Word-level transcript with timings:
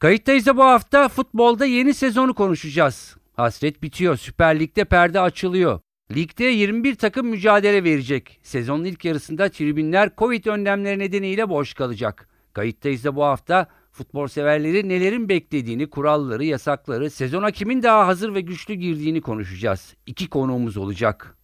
Kayıttayız 0.00 0.46
da 0.46 0.56
bu 0.56 0.64
hafta 0.64 1.08
futbolda 1.08 1.66
yeni 1.66 1.94
sezonu 1.94 2.34
konuşacağız. 2.34 3.16
Hasret 3.32 3.82
bitiyor, 3.82 4.16
Süper 4.16 4.60
Lig'de 4.60 4.84
perde 4.84 5.20
açılıyor. 5.20 5.80
Ligde 6.14 6.44
21 6.44 6.94
takım 6.94 7.26
mücadele 7.26 7.84
verecek. 7.84 8.40
Sezonun 8.42 8.84
ilk 8.84 9.04
yarısında 9.04 9.48
tribünler 9.48 10.10
Covid 10.18 10.44
önlemleri 10.44 10.98
nedeniyle 10.98 11.48
boş 11.48 11.74
kalacak. 11.74 12.28
Kayıttayız 12.52 13.04
da 13.04 13.16
bu 13.16 13.24
hafta 13.24 13.66
futbol 13.92 14.26
severleri 14.26 14.88
nelerin 14.88 15.28
beklediğini, 15.28 15.90
kuralları, 15.90 16.44
yasakları, 16.44 17.10
sezona 17.10 17.50
kimin 17.50 17.82
daha 17.82 18.06
hazır 18.06 18.34
ve 18.34 18.40
güçlü 18.40 18.74
girdiğini 18.74 19.20
konuşacağız. 19.20 19.94
İki 20.06 20.28
konuğumuz 20.28 20.76
olacak. 20.76 21.36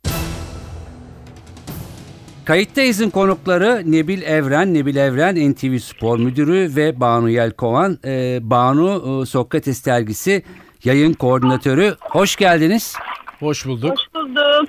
Kayıttayız'ın 2.46 3.10
konukları 3.10 3.82
Nebil 3.86 4.23
Evren, 4.23 4.74
Nebil 4.74 4.96
Evren 4.96 5.52
NTV 5.52 5.78
Spor 5.78 6.18
Müdürü 6.18 6.77
ve 6.77 7.00
Banu 7.00 7.30
Yelkovan, 7.30 7.98
ee, 8.05 8.38
Banu 8.42 9.22
e, 9.22 9.27
Sokrates 9.27 9.86
dergisi 9.86 10.42
yayın 10.84 11.12
koordinatörü. 11.12 11.96
Hoş 12.00 12.36
geldiniz. 12.36 12.94
Hoş 13.41 13.66
bulduk. 13.66 13.91
Hoş 13.91 14.14
bulduk. 14.14 14.69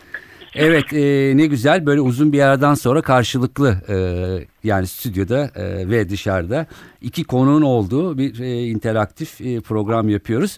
Evet 0.57 0.93
e, 0.93 1.31
ne 1.37 1.45
güzel 1.45 1.85
böyle 1.85 2.01
uzun 2.01 2.33
bir 2.33 2.39
aradan 2.41 2.73
sonra 2.73 3.01
karşılıklı 3.01 3.77
e, 3.89 3.97
yani 4.63 4.87
stüdyoda 4.87 5.51
e, 5.55 5.89
ve 5.89 6.09
dışarıda 6.09 6.65
iki 7.01 7.23
konuğun 7.23 7.61
olduğu 7.61 8.17
bir 8.17 8.39
e, 8.39 8.63
interaktif 8.67 9.41
e, 9.41 9.61
program 9.61 10.09
yapıyoruz. 10.09 10.57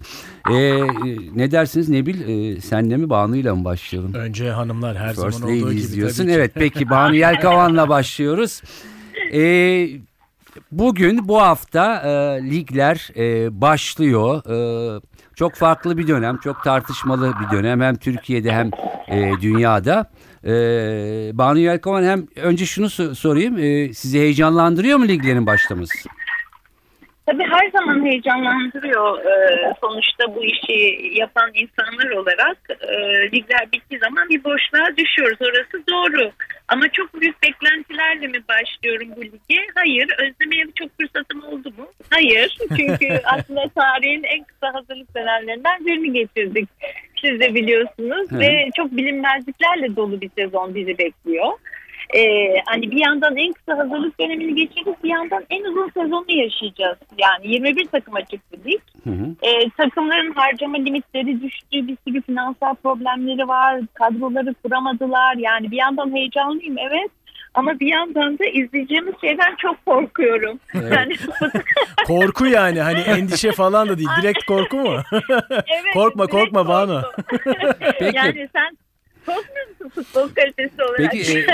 E, 0.52 0.54
e, 0.56 0.88
ne 1.36 1.52
dersiniz 1.52 1.90
Nebil 1.90 2.22
e, 2.56 2.62
senle 2.62 2.98
mi 2.98 3.10
Banu'yla 3.10 3.56
mı 3.56 3.66
başlayalım? 3.66 4.14
Önce 4.14 4.52
hanımlar 4.52 4.98
her 4.98 5.16
First 5.16 5.38
zaman 5.40 5.58
olduğu 5.58 5.74
gibi 5.74 5.92
diyorsun. 5.92 6.18
tabii 6.18 6.28
ki. 6.28 6.34
Evet 6.36 6.52
peki 6.56 6.90
Banu 6.90 7.16
Yelkavan'la 7.16 7.90
başlıyoruz. 7.90 8.62
E, 9.34 9.42
bugün 10.72 11.28
bu 11.28 11.42
hafta 11.42 11.96
e, 12.02 12.10
ligler 12.50 13.10
e, 13.18 13.62
başlıyor. 13.62 14.44
E, 14.98 15.02
çok 15.40 15.56
farklı 15.56 15.98
bir 15.98 16.08
dönem, 16.08 16.38
çok 16.38 16.64
tartışmalı 16.64 17.34
bir 17.42 17.58
dönem 17.58 17.82
hem 17.82 17.96
Türkiye'de 17.96 18.52
hem 18.52 18.70
e, 19.08 19.42
dünyada. 19.42 20.10
E, 20.44 20.52
Banu 21.34 21.60
Yelkovan 21.60 22.04
hem 22.04 22.28
önce 22.36 22.66
şunu 22.66 22.86
so- 22.86 23.16
sorayım, 23.16 23.58
e, 23.58 23.94
sizi 23.94 24.20
heyecanlandırıyor 24.20 24.98
mu 24.98 25.08
liglerin 25.08 25.46
başlaması? 25.46 26.10
Tabii 27.32 27.44
her 27.44 27.70
zaman 27.72 28.06
heyecanlandırıyor 28.06 29.20
Ee, 29.26 29.74
sonuçta 29.82 30.36
bu 30.36 30.44
işi 30.46 31.00
yapan 31.14 31.52
insanlar 31.54 32.10
olarak. 32.10 32.58
e, 32.70 32.96
ligler 33.32 33.72
bittiği 33.74 34.00
zaman 34.00 34.30
bir 34.30 34.44
boşluğa 34.44 34.98
düşüyoruz. 34.98 35.38
Orası 35.42 35.88
doğru. 35.90 36.32
Ama 36.68 36.88
çok 36.90 37.22
büyük 37.22 37.44
beklentilerle 37.44 38.28
mi 38.28 38.40
başlıyorum 38.50 39.08
bu 39.18 39.22
lige? 39.22 39.68
Hayır. 39.76 40.08
Özlemeye 40.20 40.66
çok 40.76 40.90
fırsatım 40.98 41.44
oldu 41.44 41.74
mu? 41.78 41.88
Hayır. 42.10 42.58
Çünkü 42.78 43.20
aslında 43.24 43.64
tarihin 43.76 44.24
en 44.24 44.44
kısa 44.44 44.74
hazırlık 44.74 45.16
dönemlerinden 45.16 45.86
birini 45.86 46.14
geçirdik. 46.14 46.70
Siz 47.22 47.40
de 47.40 47.54
biliyorsunuz. 47.56 48.32
Hı. 48.32 48.40
Ve 48.40 48.70
çok 48.78 48.92
bilinmezliklerle 48.92 49.96
dolu 49.96 50.22
bir 50.22 50.30
sezon 50.38 50.76
bizi 50.76 50.98
bekliyor. 50.98 51.52
Ee, 52.16 52.54
hani 52.66 52.92
bir 52.92 53.06
yandan 53.06 53.38
en 53.38 53.54
kısa 53.54 53.78
hazırlık 53.78 54.20
dönemini 54.20 54.56
geçirdik, 54.56 55.04
bir 55.04 55.10
yandan 55.10 55.44
en 55.50 55.64
uzun 55.64 55.90
sezonu 55.90 56.26
yaşayacağız. 56.28 56.98
Yani 57.18 57.48
21 57.54 57.86
takım 57.86 58.16
açık 58.16 58.42
bir 58.52 58.72
lig. 58.72 58.82
Hı 59.04 59.10
hı. 59.10 59.36
Ee, 59.42 59.70
takımların 59.78 60.34
harcama 60.34 60.78
limitleri 60.78 61.42
düştü, 61.42 61.88
bir 61.88 61.98
sürü 62.08 62.22
finansal 62.22 62.76
problemleri 62.76 63.48
var, 63.48 63.82
kadroları 63.94 64.54
kuramadılar. 64.54 65.36
Yani 65.38 65.72
bir 65.72 65.78
yandan 65.78 66.16
heyecanlıyım 66.16 66.78
evet. 66.78 67.12
Ama 67.54 67.80
bir 67.80 67.88
yandan 67.88 68.40
da 68.40 68.46
izleyeceğimiz 68.46 69.14
şeyden 69.22 69.56
çok 69.58 69.86
korkuyorum. 69.86 70.60
Evet. 70.74 70.94
Yani, 70.96 71.14
Korku 72.08 72.46
yani 72.46 72.82
hani 72.82 73.00
endişe 73.00 73.52
falan 73.52 73.90
da 73.90 73.98
değil. 73.98 74.10
Direkt 74.22 74.46
korku 74.46 74.78
mu? 74.78 75.02
evet, 75.52 75.94
Korkma, 75.94 76.28
korkma 76.28 76.68
Banu. 76.68 77.02
Peki. 78.00 78.18
Yani 78.18 78.50
sen 78.54 78.78
musun 79.28 79.90
futbol 79.96 80.30
kalitesi 80.30 80.84
olarak? 80.84 81.12
Peki 81.12 81.40
e, 81.40 81.46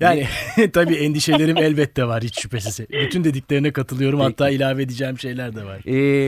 yani 0.00 0.26
tabii 0.72 0.94
endişelerim 0.94 1.56
elbette 1.56 2.04
var 2.06 2.22
hiç 2.22 2.40
şüphesiz. 2.42 2.80
Bütün 2.90 3.24
dediklerine 3.24 3.72
katılıyorum. 3.72 4.18
Peki. 4.18 4.28
Hatta 4.30 4.50
ilave 4.50 4.82
edeceğim 4.82 5.18
şeyler 5.18 5.56
de 5.56 5.64
var. 5.64 5.80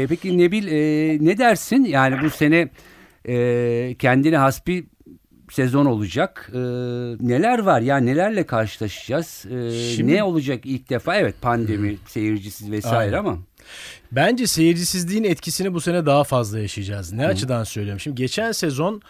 e, 0.03 0.07
peki 0.07 0.39
Nebil 0.39 0.67
e, 0.69 1.19
ne 1.25 1.39
dersin? 1.39 1.85
Yani 1.85 2.17
bu 2.23 2.31
sene 2.31 2.69
e, 3.29 3.95
kendine 3.99 4.37
has 4.37 4.67
bir 4.67 4.85
sezon 5.51 5.87
olacak. 5.87 6.51
E, 6.53 6.59
neler 7.21 7.59
var 7.59 7.81
ya 7.81 7.97
nelerle 7.97 8.47
karşılaşacağız? 8.47 9.45
E, 9.47 9.71
Şimdi- 9.97 10.15
ne 10.15 10.23
olacak 10.23 10.61
ilk 10.65 10.91
defa? 10.91 11.17
Evet 11.17 11.35
pandemi, 11.43 11.97
seyircisiz 12.07 12.71
vesaire 12.71 12.99
Aynen. 13.17 13.29
ama. 13.29 13.39
Bence 14.13 14.47
seyircisizliğin 14.47 15.25
etkisini 15.25 15.75
bu 15.75 15.81
sene 15.81 16.07
daha 16.07 16.25
fazla 16.25 16.59
yaşayacağız. 16.59 17.13
Ne 17.13 17.27
açıdan 17.27 17.65
söylüyorum? 17.65 18.01
Şimdi 18.01 18.17
geçen 18.23 18.53
sezon 18.53 19.03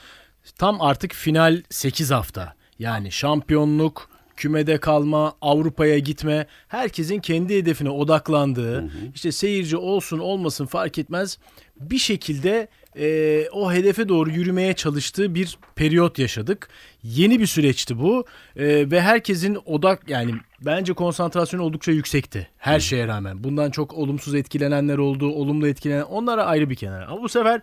tam 0.58 0.80
artık 0.82 1.12
final 1.14 1.62
8 1.70 2.10
hafta. 2.10 2.54
Yani 2.78 3.12
şampiyonluk, 3.12 4.10
kümede 4.36 4.78
kalma, 4.78 5.34
Avrupa'ya 5.40 5.98
gitme, 5.98 6.46
herkesin 6.68 7.20
kendi 7.20 7.56
hedefine 7.56 7.90
odaklandığı, 7.90 8.90
işte 9.14 9.32
seyirci 9.32 9.76
olsun 9.76 10.18
olmasın 10.18 10.66
fark 10.66 10.98
etmez 10.98 11.38
bir 11.80 11.98
şekilde 11.98 12.68
e, 12.98 13.48
o 13.52 13.72
hedefe 13.72 14.08
doğru 14.08 14.30
yürümeye 14.30 14.72
çalıştığı 14.72 15.34
bir 15.34 15.58
periyot 15.74 16.18
yaşadık. 16.18 16.68
Yeni 17.02 17.40
bir 17.40 17.46
süreçti 17.46 17.98
bu 17.98 18.24
E, 18.56 18.90
ve 18.90 19.00
herkesin 19.00 19.58
odak 19.64 20.10
yani 20.10 20.34
bence 20.60 20.92
konsantrasyonu 20.92 21.62
oldukça 21.62 21.92
yüksekti 21.92 22.48
her 22.58 22.80
şeye 22.80 23.06
rağmen. 23.06 23.44
Bundan 23.44 23.70
çok 23.70 23.94
olumsuz 23.94 24.34
etkilenenler 24.34 24.98
oldu, 24.98 25.28
olumlu 25.28 25.68
etkilenen 25.68 26.02
onlara 26.02 26.44
ayrı 26.44 26.70
bir 26.70 26.74
kenara. 26.74 27.06
Ama 27.06 27.22
bu 27.22 27.28
sefer 27.28 27.60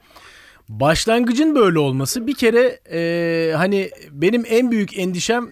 başlangıcın 0.80 1.56
böyle 1.56 1.80
olması 1.80 2.28
bir 2.28 2.36
kere 2.36 2.80
e, 2.92 3.54
hani 3.56 3.90
benim 4.12 4.44
en 4.48 4.72
büyük 4.72 5.00
endişem 5.00 5.52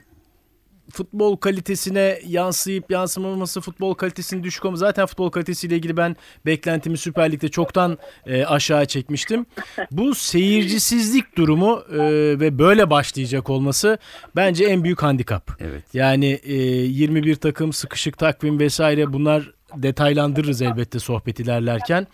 futbol 0.92 1.38
kalitesine 1.38 2.20
yansıyıp 2.28 2.92
yansımaması, 2.92 3.62
futbol 3.62 3.94
kalitesinin 3.94 4.44
düşük 4.44 4.66
olması. 4.66 4.80
Zaten 4.80 5.06
futbol 5.06 5.30
kalitesiyle 5.30 5.76
ilgili 5.76 5.98
ben 5.98 6.16
beklentimi 6.46 6.98
Süper 6.98 7.32
Lig'de 7.32 7.50
çoktan 7.50 7.98
e, 8.26 8.46
aşağı 8.46 8.86
çekmiştim. 8.86 9.46
Bu 9.92 10.16
seyircisizlik 10.16 11.38
durumu 11.38 11.84
e, 11.92 12.00
ve 12.40 12.60
böyle 12.60 12.90
başlayacak 12.90 13.50
olması 13.50 13.98
bence 14.36 14.66
en 14.66 14.84
büyük 14.84 15.04
handikap. 15.04 15.52
Evet. 15.60 15.84
Yani 15.94 16.40
e, 16.44 16.54
21 16.54 17.36
takım, 17.36 17.74
sıkışık 17.74 18.18
takvim 18.18 18.60
vesaire 18.60 19.14
bunlar 19.14 19.52
detaylandırırız 19.76 20.62
elbette 20.62 21.00
sohbet 21.00 21.40
ilerlerken. 21.40 22.08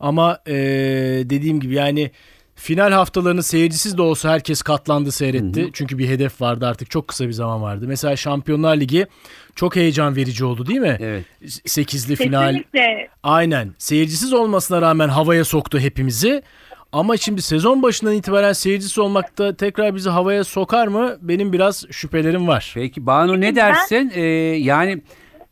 Ama 0.00 0.38
e, 0.46 0.54
dediğim 1.24 1.60
gibi 1.60 1.74
yani 1.74 2.10
final 2.54 2.92
haftalarını 2.92 3.42
seyircisiz 3.42 3.98
de 3.98 4.02
olsa 4.02 4.30
herkes 4.30 4.62
katlandı 4.62 5.12
seyretti. 5.12 5.70
Çünkü 5.72 5.98
bir 5.98 6.08
hedef 6.08 6.40
vardı 6.40 6.66
artık 6.66 6.90
çok 6.90 7.08
kısa 7.08 7.26
bir 7.26 7.32
zaman 7.32 7.62
vardı. 7.62 7.84
Mesela 7.88 8.16
Şampiyonlar 8.16 8.76
Ligi 8.76 9.06
çok 9.54 9.76
heyecan 9.76 10.16
verici 10.16 10.44
oldu 10.44 10.66
değil 10.66 10.80
mi? 10.80 10.96
Evet. 11.00 11.24
8'li 11.42 12.16
final. 12.16 12.46
Kesinlikle. 12.48 13.08
Aynen. 13.22 13.74
Seyircisiz 13.78 14.32
olmasına 14.32 14.82
rağmen 14.82 15.08
havaya 15.08 15.44
soktu 15.44 15.78
hepimizi. 15.78 16.42
Ama 16.92 17.16
şimdi 17.16 17.42
sezon 17.42 17.82
başından 17.82 18.14
itibaren 18.14 18.52
seyircisi 18.52 19.00
olmakta 19.00 19.56
tekrar 19.56 19.94
bizi 19.94 20.10
havaya 20.10 20.44
sokar 20.44 20.86
mı? 20.86 21.16
Benim 21.20 21.52
biraz 21.52 21.84
şüphelerim 21.90 22.48
var. 22.48 22.72
Peki 22.74 23.06
Banu 23.06 23.40
ne 23.40 23.56
dersin? 23.56 24.12
E, 24.14 24.20
yani 24.56 25.02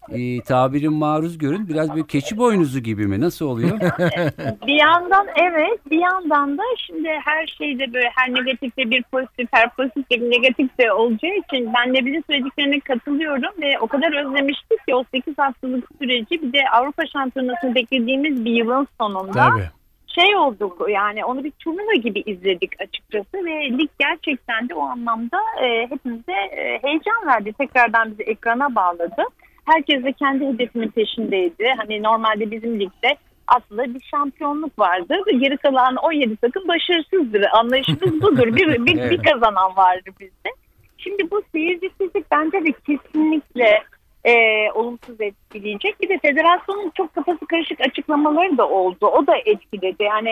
e, 0.08 0.40
tabirin 0.40 0.92
maruz 0.92 1.38
görün 1.38 1.68
biraz 1.68 1.90
böyle 1.90 2.06
keçi 2.06 2.36
boynuzu 2.36 2.80
gibi 2.80 3.06
mi? 3.06 3.20
Nasıl 3.20 3.46
oluyor? 3.46 3.80
bir 4.66 4.74
yandan 4.74 5.26
evet 5.36 5.90
bir 5.90 5.98
yandan 5.98 6.58
da 6.58 6.62
şimdi 6.86 7.08
her 7.24 7.46
şeyde 7.46 7.94
böyle 7.94 8.08
her 8.14 8.34
negatifte 8.34 8.90
bir 8.90 9.02
pozitif 9.02 9.48
her 9.52 9.74
pozitifte 9.74 10.20
bir 10.20 10.30
negatif 10.30 10.78
de 10.78 10.92
olacağı 10.92 11.36
için 11.36 11.72
ben 11.74 11.94
Nebil'in 11.94 12.24
söylediklerine 12.30 12.80
katılıyorum 12.80 13.62
ve 13.62 13.78
o 13.80 13.86
kadar 13.86 14.26
özlemiştik 14.26 14.86
ki 14.86 14.94
o 14.94 15.04
8 15.14 15.38
haftalık 15.38 15.88
süreci 15.98 16.42
bir 16.42 16.52
de 16.52 16.68
Avrupa 16.72 17.06
Şampiyonası'nı 17.06 17.74
beklediğimiz 17.74 18.44
bir 18.44 18.52
yılın 18.52 18.88
sonunda 19.00 19.32
Tabii. 19.32 19.70
şey 20.06 20.36
olduk 20.36 20.86
yani 20.88 21.24
onu 21.24 21.44
bir 21.44 21.50
turnuva 21.50 21.94
gibi 21.94 22.20
izledik 22.20 22.80
açıkçası 22.80 23.44
ve 23.44 23.78
lig 23.78 23.90
gerçekten 23.98 24.68
de 24.68 24.74
o 24.74 24.82
anlamda 24.82 25.38
e, 25.62 25.86
hepimize 25.90 26.32
e, 26.32 26.78
heyecan 26.82 27.26
verdi. 27.26 27.52
Tekrardan 27.52 28.10
bizi 28.10 28.22
ekrana 28.22 28.74
bağladı. 28.74 29.22
Herkes 29.64 30.04
de 30.04 30.12
kendi 30.12 30.46
hedefinin 30.46 30.88
peşindeydi. 30.88 31.74
Hani 31.76 32.02
normalde 32.02 32.50
bizim 32.50 32.80
ligde 32.80 33.16
aslında 33.46 33.94
bir 33.94 34.00
şampiyonluk 34.00 34.78
vardır. 34.78 35.20
Geri 35.38 35.56
kalan 35.56 35.96
17 35.96 36.36
takım 36.36 36.68
başarısızdır. 36.68 37.44
Anlayışımız 37.52 38.22
budur. 38.22 38.56
Bir, 38.56 38.86
bir, 38.86 39.10
bir 39.10 39.22
kazanan 39.30 39.76
vardı 39.76 40.10
bizde. 40.20 40.50
Şimdi 40.98 41.30
bu 41.30 41.42
seyircisizlik 41.52 42.30
bence 42.30 42.64
de 42.64 42.72
kesinlikle 42.86 43.82
e, 44.24 44.32
olumsuz 44.72 45.20
etkileyecek. 45.20 46.00
Bir 46.00 46.08
de 46.08 46.18
federasyonun 46.18 46.92
çok 46.96 47.14
kafası 47.14 47.46
karışık 47.46 47.80
açıklamaları 47.80 48.58
da 48.58 48.68
oldu. 48.68 49.06
O 49.06 49.26
da 49.26 49.36
etkiledi. 49.36 50.02
Yani 50.02 50.30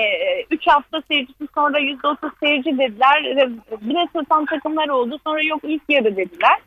3 0.51 0.67
e, 0.67 0.71
hafta 0.71 1.03
seyircisi 1.09 1.47
sonra 1.55 1.81
%30 1.81 2.31
seyirci 2.41 2.79
dediler. 2.79 3.51
Bire 3.81 4.07
sırtan 4.13 4.47
takımlar 4.47 4.89
oldu. 4.89 5.19
Sonra 5.27 5.43
yok 5.43 5.61
ilk 5.65 5.83
yarı 5.89 6.17
dediler. 6.17 6.59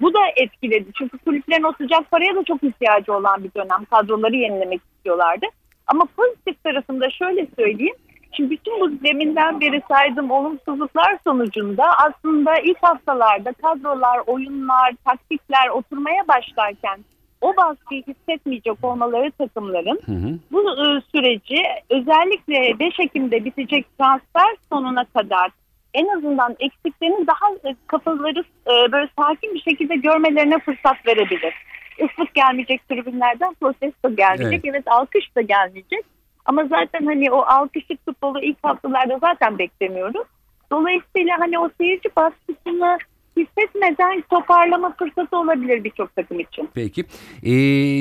Bu 0.00 0.14
da 0.14 0.18
etkiledi. 0.36 0.90
Çünkü 0.98 1.18
kulüplerin 1.18 1.62
o 1.62 1.72
sıcak 1.72 2.10
paraya 2.10 2.34
da 2.34 2.44
çok 2.44 2.62
ihtiyacı 2.62 3.12
olan 3.12 3.44
bir 3.44 3.50
dönem. 3.54 3.84
Kadroları 3.90 4.36
yenilemek 4.36 4.80
istiyorlardı. 4.94 5.46
Ama 5.86 6.04
pozitif 6.16 6.64
tarafında 6.64 7.10
şöyle 7.10 7.46
söyleyeyim. 7.58 7.96
Şimdi 8.32 8.50
bütün 8.50 8.80
bu 8.80 9.04
deminden 9.04 9.60
beri 9.60 9.82
saydığım 9.88 10.30
olumsuzluklar 10.30 11.18
sonucunda 11.24 11.84
aslında 12.06 12.58
ilk 12.58 12.82
haftalarda 12.82 13.52
kadrolar, 13.52 14.20
oyunlar, 14.26 14.94
taktikler 15.04 15.68
oturmaya 15.68 16.28
başlarken 16.28 16.98
o 17.40 17.56
baskıyı 17.56 18.02
hissetmeyecek 18.06 18.84
olmaları 18.84 19.30
takımların 19.30 20.00
hı 20.06 20.12
hı. 20.12 20.38
bu 20.52 20.70
e, 20.70 21.00
süreci 21.12 21.62
özellikle 21.90 22.78
5 22.78 23.00
Ekim'de 23.00 23.44
bitecek 23.44 23.86
transfer 23.98 24.56
sonuna 24.72 25.04
kadar 25.04 25.50
en 25.94 26.08
azından 26.08 26.56
eksiklerini 26.60 27.26
daha 27.26 27.70
e, 27.70 27.76
kafaları 27.86 28.40
e, 28.66 28.92
böyle 28.92 29.08
sakin 29.18 29.54
bir 29.54 29.60
şekilde 29.60 29.96
görmelerine 29.96 30.58
fırsat 30.58 31.06
verebilir. 31.06 31.54
Islık 31.98 32.34
gelmeyecek 32.34 32.88
tribünlerden 32.88 33.54
protesto 33.60 34.16
gelmeyecek. 34.16 34.64
Evet. 34.64 34.74
evet 34.74 34.88
alkış 34.88 35.36
da 35.36 35.40
gelmeyecek. 35.40 36.04
Ama 36.44 36.64
zaten 36.64 37.06
hani 37.06 37.30
o 37.30 37.40
alkışlık 37.40 38.04
futbolu 38.04 38.40
ilk 38.40 38.56
haftalarda 38.62 39.18
zaten 39.18 39.58
beklemiyoruz. 39.58 40.26
Dolayısıyla 40.70 41.38
hani 41.38 41.58
o 41.58 41.70
seyirci 41.78 42.08
baskısını 42.16 42.98
hissetmeden 43.36 44.24
toparlama 44.30 44.94
fırsatı 44.98 45.36
olabilir 45.36 45.84
birçok 45.84 46.16
takım 46.16 46.40
için. 46.40 46.68
Peki. 46.74 47.04
Ee, 47.42 47.52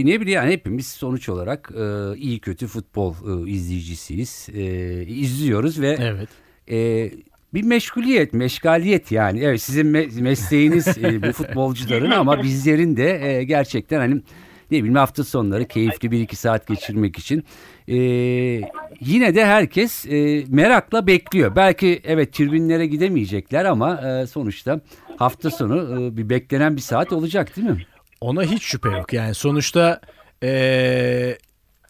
ne 0.06 0.22
bileyim 0.22 0.42
yani 0.42 0.52
hepimiz 0.52 0.88
sonuç 0.88 1.30
olarak 1.30 1.72
e, 1.76 2.18
iyi 2.18 2.40
kötü 2.40 2.68
futbol 2.68 3.14
e, 3.14 3.50
izleyicisiyiz. 3.50 4.50
E, 4.54 4.64
izliyoruz 5.04 5.82
ve 5.82 5.98
evet. 6.00 6.30
e, 6.72 6.78
bir 7.54 7.64
meşguliyet, 7.64 8.34
meşgaliyet 8.34 9.12
yani. 9.12 9.44
Evet 9.44 9.62
sizin 9.62 9.86
me- 9.94 10.22
mesleğiniz 10.22 10.88
e, 10.88 11.22
bu 11.24 11.32
futbolcuların 11.34 12.12
ama 12.12 12.44
bizlerin 12.44 12.98
de 12.98 13.38
e, 13.38 13.44
gerçekten 13.44 14.00
hani 14.00 14.16
ne 14.72 14.78
bileyim 14.78 14.96
hafta 14.96 15.24
sonları 15.24 15.68
keyifli 15.68 16.12
bir 16.12 16.20
iki 16.20 16.36
saat 16.36 16.68
geçirmek 16.68 17.18
için 17.20 17.44
e, 17.88 17.96
yine 19.00 19.36
de 19.36 19.46
herkes 19.46 20.06
e, 20.06 20.44
merakla 20.48 21.08
bekliyor. 21.08 21.56
Belki 21.56 22.02
evet 22.04 22.34
tribünlere 22.34 22.88
gidemeyecekler 22.88 23.66
ama 23.66 24.02
e, 24.22 24.28
sonuçta 24.28 24.82
hafta 25.18 25.52
sonu 25.52 26.04
e, 26.04 26.18
bir 26.18 26.30
beklenen 26.30 26.76
bir 26.76 26.82
saat 26.82 27.14
olacak 27.14 27.56
değil 27.56 27.68
mi? 27.70 27.86
Ona 28.22 28.44
hiç 28.44 28.64
şüphe 28.64 28.90
yok. 28.90 29.14
Yani 29.14 29.34
sonuçta 29.34 30.02
e, 30.44 31.38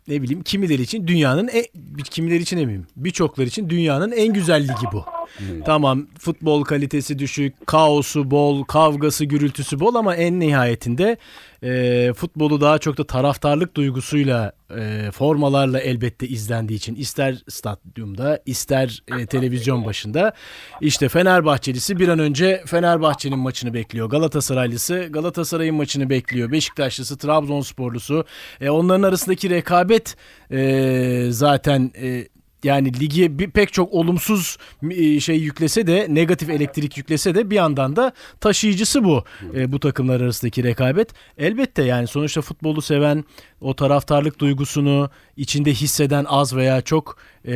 ne 0.08 0.22
bileyim 0.22 0.44
kimileri 0.44 0.82
için 0.82 1.08
dünyanın 1.08 1.48
en, 1.48 1.66
kimileri 2.04 2.42
için 2.42 2.58
eminim 2.58 2.88
birçoklar 2.96 3.46
için 3.46 3.70
dünyanın 3.70 4.12
en 4.12 4.34
güzel 4.34 4.64
ligi 4.64 4.88
bu. 4.94 5.06
Evet. 5.40 5.66
Tamam 5.66 6.08
futbol 6.20 6.64
kalitesi 6.64 7.20
düşük, 7.20 7.68
kaosu 7.68 8.32
bol, 8.32 8.64
kavgası, 8.64 9.26
gürültüsü 9.26 9.80
bol 9.80 9.96
ama 9.96 10.16
en 10.16 10.40
nihayetinde 10.40 11.18
e, 11.64 12.14
futbolu 12.14 12.62
daha 12.62 12.80
çok 12.80 12.98
da 12.98 13.04
taraftarlık 13.04 13.76
duygusuyla 13.76 14.52
e, 14.78 15.12
formalarla 15.12 15.80
elbette 15.80 16.28
izlendiği 16.28 16.78
için 16.78 16.96
ister 16.96 17.44
stadyumda 17.50 18.40
ister 18.46 19.04
e, 19.08 19.26
televizyon 19.26 19.86
başında 19.86 20.34
işte 20.82 21.10
Fenerbahçelisi 21.10 22.00
bir 22.00 22.08
an 22.08 22.20
önce 22.20 22.64
Fenerbahçe'nin 22.66 23.40
maçını 23.40 23.74
bekliyor. 23.74 24.10
Galatasaraylısı 24.10 25.08
Galatasaray'ın 25.10 25.76
maçını 25.76 26.10
bekliyor. 26.10 26.52
Beşiktaşlısı 26.52 27.18
Trabzonsporlusu 27.18 28.26
e, 28.62 28.70
onların 28.70 29.04
arasındaki 29.04 29.50
rekabet 29.50 30.16
e, 30.52 31.28
zaten 31.30 31.92
e, 32.02 32.28
yani 32.64 33.00
ligi 33.00 33.40
bir, 33.40 33.52
pek 33.52 33.74
çok 33.74 33.94
olumsuz 33.94 34.58
e, 34.92 35.20
şey 35.20 35.38
yüklese 35.38 35.88
de 35.88 36.08
negatif 36.10 36.50
elektrik 36.50 36.98
yüklese 36.98 37.36
de 37.36 37.50
bir 37.50 37.56
yandan 37.56 37.96
da 37.96 38.12
taşıyıcısı 38.40 39.04
bu 39.04 39.24
e, 39.56 39.72
bu 39.72 39.80
takımlar 39.80 40.22
arasındaki 40.22 40.64
rekabet. 40.64 41.10
Elbette 41.38 41.84
yani 41.84 42.08
sonuçta 42.08 42.42
futbolu 42.42 42.82
seven 42.82 43.24
o 43.62 43.76
taraftarlık 43.76 44.40
duygusunu 44.40 45.10
içinde 45.38 45.74
hisseden 45.74 46.26
az 46.30 46.56
veya 46.56 46.82
çok 46.82 47.18
e, 47.46 47.54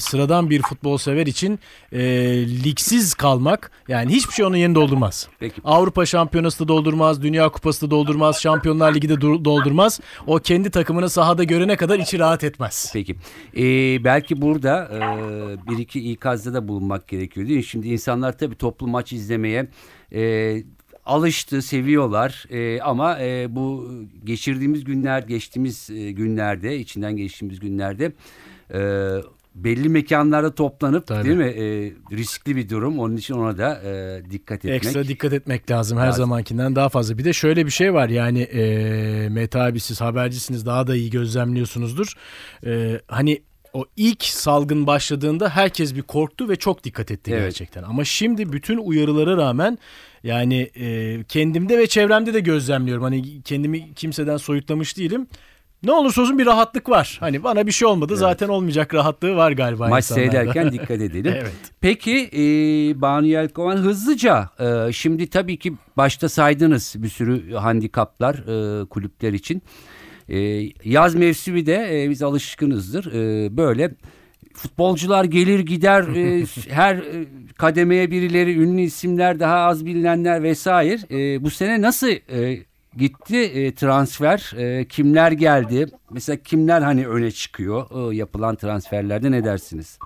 sıradan 0.00 0.50
bir 0.50 0.62
futbol 0.62 0.98
sever 0.98 1.26
için 1.26 1.58
e, 1.92 2.00
ligsiz 2.64 3.14
kalmak 3.14 3.70
yani 3.88 4.12
hiçbir 4.12 4.32
şey 4.32 4.44
onun 4.44 4.56
yerini 4.56 4.74
doldurmaz. 4.74 5.28
Peki. 5.38 5.60
Avrupa 5.64 6.06
Şampiyonası 6.06 6.64
da 6.64 6.68
doldurmaz, 6.68 7.22
Dünya 7.22 7.48
Kupası 7.48 7.86
da 7.86 7.90
doldurmaz, 7.90 8.40
Şampiyonlar 8.40 8.94
Ligi 8.94 9.08
de 9.08 9.20
doldurmaz. 9.20 10.00
O 10.26 10.38
kendi 10.38 10.70
takımını 10.70 11.10
sahada 11.10 11.44
görene 11.44 11.76
kadar 11.76 11.98
içi 11.98 12.18
rahat 12.18 12.44
etmez. 12.44 12.90
Peki. 12.92 13.16
Ee, 13.56 14.04
belki 14.08 14.40
burada 14.42 14.88
e, 14.92 15.00
bir 15.70 15.78
iki 15.78 16.10
ikazda 16.12 16.54
da 16.54 16.68
bulunmak 16.68 17.08
gerekiyor 17.08 17.46
değil 17.46 17.56
mi? 17.56 17.64
Şimdi 17.64 17.88
insanlar 17.88 18.38
tabii 18.38 18.54
toplu 18.54 18.86
maç 18.86 19.12
izlemeye 19.12 19.68
e, 20.12 20.62
alıştı, 21.06 21.62
seviyorlar. 21.62 22.46
E, 22.50 22.80
ama 22.80 23.18
e, 23.20 23.46
bu 23.56 23.92
geçirdiğimiz 24.24 24.84
günler, 24.84 25.22
geçtiğimiz 25.22 25.90
e, 25.90 26.12
günlerde, 26.12 26.78
içinden 26.78 27.16
geçtiğimiz 27.16 27.60
günlerde 27.60 28.12
e, 28.74 28.80
belli 29.54 29.88
mekanlarda 29.88 30.54
toplanıp 30.54 31.06
Tabii. 31.06 31.24
değil 31.24 31.36
mi 31.36 31.44
e, 31.44 31.92
riskli 32.16 32.56
bir 32.56 32.68
durum. 32.68 32.98
Onun 32.98 33.16
için 33.16 33.34
ona 33.34 33.58
da 33.58 33.82
e, 33.82 34.22
dikkat 34.30 34.58
etmek. 34.64 34.84
Ekstra 34.84 35.08
dikkat 35.08 35.32
etmek 35.32 35.70
lazım 35.70 35.98
her 35.98 36.06
lazım. 36.06 36.22
zamankinden 36.22 36.76
daha 36.76 36.88
fazla. 36.88 37.18
Bir 37.18 37.24
de 37.24 37.32
şöyle 37.32 37.66
bir 37.66 37.70
şey 37.70 37.94
var 37.94 38.08
yani 38.08 38.40
e, 38.40 39.28
Mete 39.28 39.58
abi 39.58 39.80
siz 39.80 40.00
habercisiniz 40.00 40.66
daha 40.66 40.86
da 40.86 40.96
iyi 40.96 41.10
gözlemliyorsunuzdur. 41.10 42.12
E, 42.66 43.00
hani 43.08 43.42
o 43.78 43.84
ilk 43.96 44.24
salgın 44.24 44.86
başladığında 44.86 45.48
herkes 45.48 45.94
bir 45.94 46.02
korktu 46.02 46.48
ve 46.48 46.56
çok 46.56 46.84
dikkat 46.84 47.10
etti 47.10 47.30
evet. 47.30 47.42
gerçekten. 47.42 47.82
Ama 47.82 48.04
şimdi 48.04 48.52
bütün 48.52 48.78
uyarılara 48.78 49.36
rağmen 49.36 49.78
yani 50.22 50.70
e, 50.76 51.18
kendimde 51.24 51.78
ve 51.78 51.86
çevremde 51.86 52.34
de 52.34 52.40
gözlemliyorum. 52.40 53.02
Hani 53.02 53.42
kendimi 53.42 53.94
kimseden 53.94 54.36
soyutlamış 54.36 54.96
değilim. 54.96 55.26
Ne 55.82 55.92
olursa 55.92 56.22
olsun 56.22 56.38
bir 56.38 56.46
rahatlık 56.46 56.88
var. 56.88 57.16
Hani 57.20 57.44
bana 57.44 57.66
bir 57.66 57.72
şey 57.72 57.88
olmadı 57.88 58.12
evet. 58.12 58.20
zaten 58.20 58.48
olmayacak 58.48 58.94
rahatlığı 58.94 59.36
var 59.36 59.52
galiba 59.52 59.88
Maç 59.88 60.04
seyrederken 60.04 60.72
dikkat 60.72 60.90
edelim. 60.90 61.34
evet. 61.36 61.72
Peki 61.80 62.30
e, 62.32 62.40
Banu 63.00 63.26
Yelkovan 63.26 63.76
hızlıca 63.76 64.50
e, 64.60 64.92
şimdi 64.92 65.30
tabii 65.30 65.56
ki 65.56 65.74
başta 65.96 66.28
saydınız 66.28 66.94
bir 66.98 67.08
sürü 67.08 67.54
handikaplar 67.54 68.34
e, 68.34 68.84
kulüpler 68.84 69.32
için. 69.32 69.62
E, 70.28 70.68
yaz 70.84 71.14
mevsimi 71.14 71.66
de 71.66 72.04
e, 72.04 72.10
biz 72.10 72.22
alışkınızdır. 72.22 73.12
E, 73.12 73.56
böyle 73.56 73.90
futbolcular 74.54 75.24
gelir 75.24 75.60
gider 75.60 76.02
e, 76.02 76.46
her 76.70 76.96
e, 76.96 77.24
kademeye 77.58 78.10
birileri 78.10 78.62
ünlü 78.62 78.80
isimler 78.80 79.40
daha 79.40 79.56
az 79.56 79.86
bilinenler 79.86 80.42
vesaire. 80.42 80.98
E, 81.10 81.42
bu 81.44 81.50
sene 81.50 81.82
nasıl 81.82 82.08
e, 82.08 82.58
gitti 82.96 83.36
e, 83.36 83.74
transfer? 83.74 84.52
E, 84.56 84.84
kimler 84.84 85.32
geldi? 85.32 85.86
Mesela 86.10 86.36
kimler 86.36 86.82
hani 86.82 87.06
öne 87.08 87.30
çıkıyor 87.30 88.12
e, 88.12 88.16
yapılan 88.16 88.56
transferlerde 88.56 89.30
ne 89.30 89.44
dersiniz? 89.44 89.98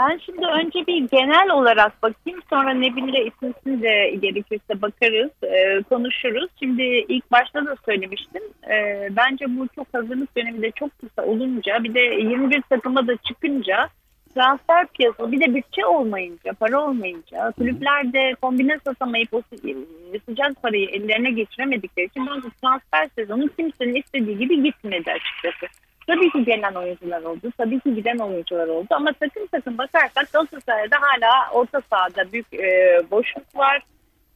Ben 0.00 0.20
şimdi 0.26 0.46
önce 0.46 0.86
bir 0.86 1.08
genel 1.08 1.50
olarak 1.50 2.02
bakayım 2.02 2.40
sonra 2.50 2.74
Nebille 2.74 3.24
isimsini 3.26 3.82
de 3.82 4.10
gerekirse 4.22 4.82
bakarız, 4.82 5.30
e, 5.42 5.82
konuşuruz. 5.82 6.50
Şimdi 6.58 6.82
ilk 6.82 7.32
başta 7.32 7.66
da 7.66 7.76
söylemiştim. 7.84 8.42
E, 8.70 9.08
bence 9.10 9.44
bu 9.48 9.68
çok 9.68 9.94
hazırlık 9.94 10.36
döneminde 10.36 10.70
çok 10.70 10.90
kısa 11.00 11.22
olunca 11.22 11.84
bir 11.84 11.94
de 11.94 12.00
21 12.00 12.62
takıma 12.62 13.06
da 13.06 13.16
çıkınca 13.16 13.88
transfer 14.34 14.86
piyasası 14.86 15.32
bir 15.32 15.40
de 15.40 15.54
bütçe 15.54 15.86
olmayınca, 15.86 16.52
para 16.52 16.80
olmayınca 16.80 17.52
kulüpler 17.58 18.12
de 18.12 18.34
kombine 18.42 18.78
satamayıp 18.84 19.34
o 19.34 19.42
sıcak 20.26 20.62
parayı 20.62 20.88
ellerine 20.88 21.30
geçiremedikleri 21.30 22.06
için 22.06 22.26
bence 22.26 22.48
transfer 22.62 23.08
sezonu 23.14 23.48
kimsenin 23.48 23.94
istediği 23.94 24.38
gibi 24.38 24.62
gitmedi 24.62 25.12
açıkçası. 25.12 25.66
Tabii 26.10 26.30
ki 26.30 26.44
gelen 26.44 26.74
oyuncular 26.74 27.22
oldu. 27.22 27.52
Tabii 27.58 27.80
ki 27.80 27.94
giden 27.94 28.18
oyuncular 28.18 28.68
oldu. 28.68 28.86
Ama 28.90 29.12
takım 29.12 29.46
takım 29.46 29.78
bakarsak 29.78 30.32
Galatasaray'da 30.32 30.96
hala 31.00 31.50
orta 31.52 31.80
sahada 31.90 32.32
büyük 32.32 32.54
e, 32.54 33.00
boşluk 33.10 33.56
var. 33.56 33.82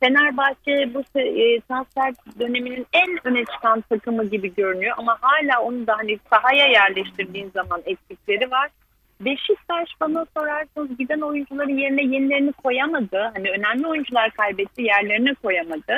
Fenerbahçe 0.00 0.94
bu 0.94 1.00
e, 1.18 1.60
transfer 1.60 2.14
döneminin 2.40 2.86
en 2.92 3.18
öne 3.24 3.44
çıkan 3.44 3.80
takımı 3.80 4.24
gibi 4.24 4.54
görünüyor. 4.54 4.94
Ama 4.98 5.18
hala 5.20 5.62
onu 5.62 5.86
da 5.86 5.98
hani 5.98 6.18
sahaya 6.30 6.66
yerleştirdiğin 6.66 7.50
zaman 7.54 7.82
eksikleri 7.86 8.50
var. 8.50 8.70
Beşiktaş 9.20 9.88
bana 10.00 10.26
sorarsanız 10.36 10.98
giden 10.98 11.20
oyuncuların 11.20 11.78
yerine 11.78 12.02
yenilerini 12.02 12.52
koyamadı. 12.52 13.30
Hani 13.34 13.50
önemli 13.50 13.86
oyuncular 13.86 14.30
kaybetti 14.30 14.82
yerlerine 14.82 15.34
koyamadı. 15.34 15.94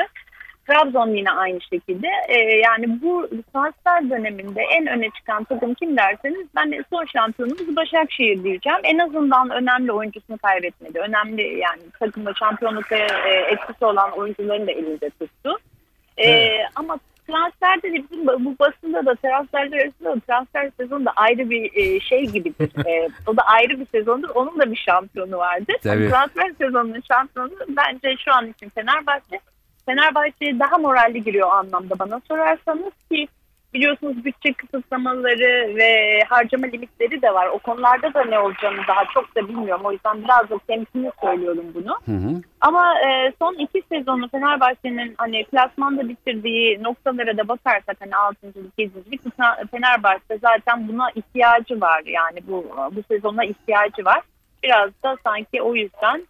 Trabzon 0.67 1.09
yine 1.09 1.31
aynı 1.31 1.61
şekilde. 1.61 2.09
E, 2.29 2.39
yani 2.39 3.03
bu 3.03 3.29
transfer 3.53 4.11
döneminde 4.11 4.63
en 4.63 4.87
öne 4.87 5.11
çıkan 5.11 5.45
takım 5.45 5.75
kim 5.75 5.97
derseniz 5.97 6.47
ben 6.57 6.73
de 6.73 6.85
son 6.91 7.05
şampiyonumuz 7.05 7.77
Başakşehir 7.77 8.45
diyeceğim. 8.45 8.79
En 8.85 8.99
azından 8.99 9.51
önemli 9.51 9.93
oyuncusunu 9.93 10.39
kaybetmedi. 10.39 10.99
Önemli 10.99 11.59
yani 11.59 11.81
takımda 12.01 12.35
şampiyonlukta 12.35 12.97
e, 12.97 13.31
etkisi 13.51 13.85
olan 13.85 14.11
oyuncuların 14.11 14.67
da 14.67 14.73
elinde 14.73 15.11
tuttu. 15.11 15.59
E, 16.17 16.31
Evet. 16.31 16.61
Ama 16.75 16.99
transferde 17.27 17.93
de 17.93 18.05
bizim 18.11 18.27
bu 18.27 18.57
basında 18.59 19.07
da 19.07 19.15
transferler 19.15 19.83
arasında 19.83 20.17
da 20.17 20.21
transfer 20.21 20.71
sezonu 20.81 21.05
da 21.05 21.13
ayrı 21.17 21.51
bir 21.51 21.71
e, 21.75 22.01
şey 22.01 22.27
gibidir. 22.27 22.71
E, 22.87 23.09
o 23.27 23.37
da 23.37 23.43
ayrı 23.43 23.81
bir 23.81 23.87
sezondur. 23.87 24.29
Onun 24.29 24.59
da 24.59 24.71
bir 24.71 24.77
şampiyonu 24.77 25.39
vardır. 25.39 25.77
Tabii. 25.83 26.11
Hani 26.11 26.11
transfer 26.11 26.67
sezonunun 26.67 27.03
şampiyonu 27.09 27.51
bence 27.69 28.17
şu 28.25 28.35
an 28.35 28.51
için 28.51 28.69
Fenerbahçe. 28.69 29.41
Fenerbahçe 29.87 30.59
daha 30.59 30.79
moralli 30.79 31.25
giriyor 31.25 31.49
anlamda 31.53 31.99
bana 31.99 32.21
sorarsanız 32.29 32.93
ki 33.11 33.29
biliyorsunuz 33.75 34.25
bütçe 34.25 34.53
kısıtlamaları 34.53 35.77
ve 35.77 36.21
harcama 36.29 36.67
limitleri 36.67 37.23
de 37.23 37.35
var. 37.35 37.47
O 37.47 37.59
konularda 37.59 38.15
da 38.15 38.25
ne 38.25 38.39
olacağını 38.39 38.81
daha 38.89 39.05
çok 39.15 39.37
da 39.37 39.49
bilmiyorum. 39.49 39.83
O 39.85 39.93
yüzden 39.93 40.25
biraz 40.25 40.51
da 40.51 40.59
temkinli 40.67 41.11
söylüyorum 41.21 41.65
bunu. 41.75 41.99
Hı 42.05 42.27
hı. 42.29 42.43
Ama 42.61 42.95
e, 43.01 43.33
son 43.39 43.55
iki 43.55 43.83
sezonu 43.93 44.29
Fenerbahçe'nin 44.29 45.15
hani 45.19 45.45
klasmanda 45.45 46.09
bitirdiği 46.09 46.83
noktalara 46.83 47.37
da 47.37 47.49
bakarsak 47.49 47.97
hani 48.01 48.17
6. 48.17 48.47
7. 48.79 48.93
Fenerbahçe 49.71 50.39
zaten 50.43 50.89
buna 50.89 51.11
ihtiyacı 51.11 51.81
var. 51.81 52.03
Yani 52.07 52.39
bu 52.49 52.65
bu 52.93 53.03
sezona 53.09 53.45
ihtiyacı 53.45 54.05
var. 54.05 54.21
Biraz 54.63 54.91
da 55.05 55.17
sanki 55.25 55.63
o 55.63 55.75
yüzden 55.75 56.27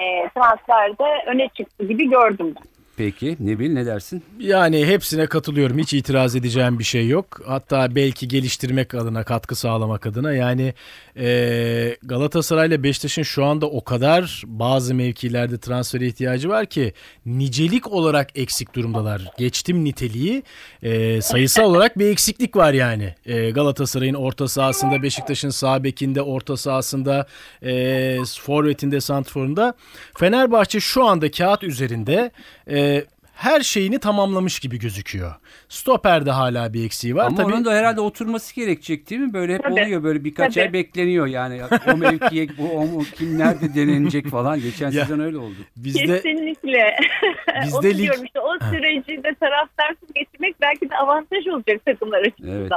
e, 0.00 0.30
transferde 0.34 1.04
öne 1.26 1.48
çıktı 1.48 1.86
gibi 1.86 2.10
gördüm 2.10 2.54
ben. 2.56 2.74
Peki 2.96 3.36
Nebil 3.40 3.72
ne 3.72 3.86
dersin? 3.86 4.24
Yani 4.38 4.86
hepsine 4.86 5.26
katılıyorum. 5.26 5.78
Hiç 5.78 5.94
itiraz 5.94 6.36
edeceğim 6.36 6.78
bir 6.78 6.84
şey 6.84 7.08
yok. 7.08 7.40
Hatta 7.46 7.94
belki 7.94 8.28
geliştirmek 8.28 8.94
adına, 8.94 9.24
katkı 9.24 9.54
sağlamak 9.54 10.06
adına. 10.06 10.32
Yani 10.32 10.74
e, 11.16 11.96
Galatasaray 12.02 12.68
ile 12.68 12.82
Beşiktaş'ın 12.82 13.22
şu 13.22 13.44
anda 13.44 13.66
o 13.66 13.84
kadar 13.84 14.42
bazı 14.46 14.94
mevkilerde 14.94 15.58
transfere 15.58 16.06
ihtiyacı 16.06 16.48
var 16.48 16.66
ki 16.66 16.92
nicelik 17.26 17.92
olarak 17.92 18.38
eksik 18.38 18.74
durumdalar. 18.74 19.30
Geçtim 19.38 19.84
niteliği. 19.84 20.42
E, 20.82 21.20
sayısal 21.20 21.64
olarak 21.64 21.98
bir 21.98 22.06
eksiklik 22.06 22.56
var 22.56 22.72
yani. 22.72 23.14
E, 23.26 23.50
Galatasaray'ın 23.50 24.14
orta 24.14 24.48
sahasında, 24.48 25.02
Beşiktaş'ın 25.02 25.50
sağ 25.50 25.84
bekinde, 25.84 26.22
orta 26.22 26.56
sahasında, 26.56 27.26
e, 27.62 28.18
forvetinde, 28.40 29.00
santrforunda. 29.00 29.74
Fenerbahçe 30.18 30.80
şu 30.80 31.04
anda 31.04 31.30
kağıt 31.30 31.64
üzerinde 31.64 32.30
e, 32.70 33.04
her 33.44 33.60
şeyini 33.60 33.98
tamamlamış 33.98 34.58
gibi 34.60 34.78
gözüküyor. 34.78 35.34
Stoper'de 35.68 36.30
hala 36.30 36.72
bir 36.72 36.84
eksiği 36.84 37.14
var. 37.14 37.26
Ama 37.26 37.36
Tabii 37.36 37.52
onun 37.54 37.64
da 37.64 37.72
herhalde 37.72 38.00
oturması 38.00 38.54
gerekecek 38.54 39.10
değil 39.10 39.20
mi? 39.20 39.32
Böyle 39.32 39.54
hep 39.54 39.62
Tabii. 39.62 39.72
oluyor 39.82 40.02
böyle 40.02 40.24
birkaç 40.24 40.54
Tabii. 40.54 40.64
ay 40.64 40.72
bekleniyor 40.72 41.26
yani. 41.26 41.60
O 41.94 41.96
mevkiye 41.96 42.48
bu 42.58 42.70
o 42.78 42.86
mu 42.86 43.02
kim 43.18 43.38
nerede 43.38 43.74
denenecek 43.74 44.28
falan. 44.28 44.60
Geçen 44.60 44.90
Ya. 44.90 45.04
sezon 45.06 45.20
öyle 45.20 45.36
oldu. 45.38 45.54
bizde 45.76 46.00
Kesinlikle. 46.22 46.96
Bizde 47.64 47.76
Onu 47.76 47.86
lig- 47.86 47.96
diyorum 47.98 48.24
işte 48.24 48.40
o 48.40 48.52
süreci 48.70 49.22
de 49.24 49.34
taraftarsız 49.40 50.08
geçirmek 50.14 50.60
belki 50.60 50.90
de 50.90 50.96
avantaj 50.96 51.46
olacak 51.46 51.84
takımlar 51.86 52.18
açısından. 52.20 52.54
Evet. 52.60 52.72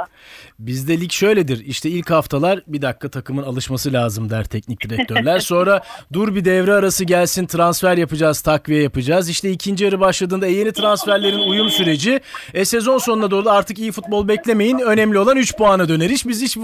Bizde 0.58 1.00
lig 1.00 1.12
şöyledir. 1.12 1.64
İşte 1.66 1.90
ilk 1.90 2.10
haftalar 2.10 2.60
bir 2.66 2.82
dakika 2.82 3.08
takımın 3.08 3.42
alışması 3.42 3.92
lazım 3.92 4.30
der 4.30 4.44
teknik 4.44 4.80
direktörler. 4.84 5.38
Sonra 5.38 5.82
dur 6.12 6.34
bir 6.34 6.44
devre 6.44 6.72
arası 6.72 7.04
gelsin 7.04 7.46
transfer 7.46 7.96
yapacağız, 7.98 8.40
takviye 8.40 8.82
yapacağız. 8.82 9.28
İşte 9.28 9.50
ikinci 9.50 9.84
yarı 9.84 10.00
başladığında 10.00 10.46
yeni 10.58 10.72
transferlerin 10.72 11.38
uyum 11.38 11.70
süreci. 11.70 12.20
E 12.54 12.64
sezon 12.64 12.98
sonuna 12.98 13.30
doğru 13.30 13.50
artık 13.50 13.78
iyi 13.78 13.92
futbol 13.92 14.28
beklemeyin. 14.28 14.78
Önemli 14.78 15.18
olan 15.18 15.36
3 15.36 15.56
puana 15.56 15.88
döner 15.88 16.10
iş. 16.10 16.26
Biz 16.26 16.42
hiç 16.42 16.56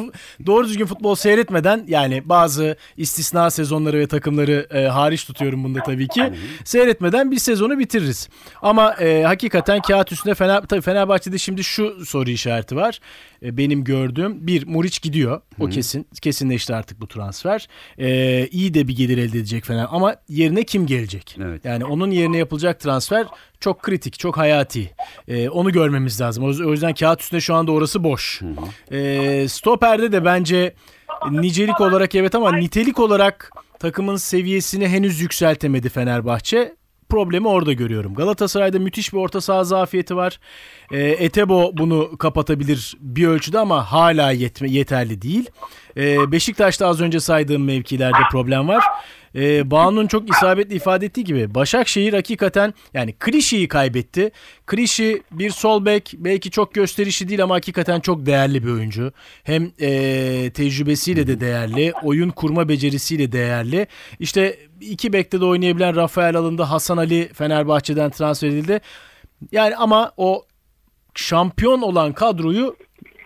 doğru 0.46 0.68
düzgün 0.68 0.86
futbol 0.86 1.14
seyretmeden 1.14 1.84
yani 1.88 2.28
bazı 2.28 2.76
istisna 2.96 3.50
sezonları 3.50 3.98
ve 3.98 4.06
takımları 4.06 4.66
e, 4.70 4.84
hariç 4.84 5.24
tutuyorum 5.24 5.64
bunda 5.64 5.82
tabii 5.82 6.08
ki. 6.08 6.32
Seyretmeden 6.64 7.30
bir 7.30 7.38
sezonu 7.38 7.78
bitiririz. 7.78 8.28
Ama 8.62 8.94
e, 8.94 9.22
hakikaten 9.22 9.80
kağıt 9.80 10.12
üstünde 10.12 10.34
Fener, 10.34 10.60
tabii 10.62 10.80
Fenerbahçe'de 10.80 11.38
şimdi 11.38 11.64
şu 11.64 12.06
soru 12.06 12.30
işareti 12.30 12.76
var. 12.76 13.00
E, 13.44 13.56
benim 13.56 13.84
gördüğüm 13.84 14.46
bir 14.46 14.66
Muriç 14.66 15.02
gidiyor. 15.02 15.40
O 15.60 15.66
kesin. 15.68 16.06
Kesinleşti 16.22 16.74
artık 16.74 17.00
bu 17.00 17.08
transfer. 17.08 17.68
E, 17.98 18.46
iyi 18.46 18.74
de 18.74 18.88
bir 18.88 18.96
gelir 18.96 19.18
elde 19.18 19.38
edecek 19.38 19.64
Fener. 19.64 19.86
Ama 19.90 20.16
yerine 20.28 20.64
kim 20.64 20.86
gelecek? 20.86 21.36
Evet. 21.42 21.64
Yani 21.64 21.84
onun 21.84 22.10
yerine 22.10 22.38
yapılacak 22.38 22.80
transfer 22.80 23.26
çok 23.60 23.82
kritik, 23.82 24.18
çok 24.18 24.36
hayati. 24.36 24.90
E, 25.28 25.48
onu 25.48 25.72
görmemiz 25.72 26.20
lazım. 26.20 26.44
O 26.44 26.46
o 26.46 26.72
yüzden 26.72 26.94
kağıt 26.94 27.20
üstünde 27.20 27.40
şu 27.40 27.54
anda 27.54 27.72
orası 27.72 28.04
boş. 28.04 28.40
E, 28.90 29.48
Stoper'de 29.48 30.12
de 30.12 30.24
bence 30.24 30.74
nicelik 31.30 31.80
olarak 31.80 32.14
evet 32.14 32.34
ama 32.34 32.56
nitelik 32.56 32.98
olarak 32.98 33.50
takımın 33.78 34.16
seviyesini 34.16 34.88
henüz 34.88 35.20
yükseltemedi 35.20 35.88
Fenerbahçe. 35.88 36.74
Problemi 37.08 37.48
orada 37.48 37.72
görüyorum. 37.72 38.14
Galatasaray'da 38.14 38.78
müthiş 38.78 39.12
bir 39.12 39.18
orta 39.18 39.40
saha 39.40 39.64
zafiyeti 39.64 40.16
var. 40.16 40.40
E, 40.92 41.00
Etebo 41.00 41.70
bunu 41.76 42.16
kapatabilir 42.18 42.96
bir 43.00 43.26
ölçüde 43.26 43.58
ama 43.58 43.92
hala 43.92 44.30
yetme, 44.30 44.70
yeterli 44.70 45.22
değil. 45.22 45.50
E, 45.96 46.32
Beşiktaş'ta 46.32 46.86
az 46.86 47.00
önce 47.00 47.20
saydığım 47.20 47.64
mevkilerde 47.64 48.18
problem 48.30 48.68
var. 48.68 48.84
E, 49.34 49.70
Banu'nun 49.70 50.06
çok 50.06 50.30
isabetli 50.30 50.74
ifade 50.74 51.06
ettiği 51.06 51.24
gibi 51.24 51.54
Başakşehir 51.54 52.12
hakikaten 52.12 52.74
yani 52.94 53.14
Krişi'yi 53.18 53.68
kaybetti. 53.68 54.30
Krişi 54.66 55.22
bir 55.32 55.50
sol 55.50 55.84
bek 55.84 56.14
belki 56.18 56.50
çok 56.50 56.74
gösterişli 56.74 57.28
değil 57.28 57.42
ama 57.42 57.54
hakikaten 57.54 58.00
çok 58.00 58.26
değerli 58.26 58.64
bir 58.64 58.70
oyuncu. 58.70 59.12
Hem 59.44 59.72
e, 59.80 60.50
tecrübesiyle 60.50 61.26
de 61.26 61.40
değerli, 61.40 61.92
oyun 62.02 62.30
kurma 62.30 62.68
becerisiyle 62.68 63.32
değerli. 63.32 63.86
İşte 64.20 64.58
iki 64.80 65.12
bekte 65.12 65.40
de 65.40 65.44
oynayabilen 65.44 65.96
Rafael 65.96 66.36
alındı, 66.36 66.62
Hasan 66.62 66.96
Ali 66.96 67.28
Fenerbahçe'den 67.32 68.10
transfer 68.10 68.48
edildi. 68.48 68.80
Yani 69.52 69.76
ama 69.76 70.12
o 70.16 70.44
şampiyon 71.14 71.82
olan 71.82 72.12
kadroyu 72.12 72.76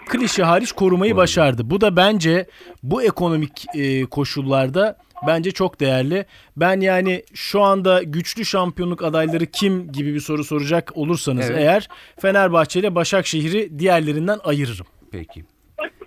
klişe 0.09 0.43
hariç 0.43 0.73
korumayı 0.73 1.17
başardı. 1.17 1.71
Bu 1.71 1.81
da 1.81 1.97
bence 1.97 2.47
bu 2.83 3.03
ekonomik 3.03 3.67
e, 3.75 4.05
koşullarda 4.05 4.97
bence 5.27 5.51
çok 5.51 5.81
değerli. 5.81 6.25
Ben 6.57 6.81
yani 6.81 7.23
şu 7.35 7.61
anda 7.63 8.03
güçlü 8.03 8.45
şampiyonluk 8.45 9.03
adayları 9.05 9.47
kim 9.47 9.93
gibi 9.93 10.15
bir 10.15 10.21
soru 10.21 10.45
soracak 10.45 10.93
olursanız 10.97 11.51
Evet. 11.51 11.61
eğer 11.61 11.89
Fenerbahçe 12.21 12.81
ile 12.81 12.95
Başakşehir'i 12.95 13.79
diğerlerinden 13.79 14.39
ayırırım. 14.45 14.87
Peki. 15.13 15.45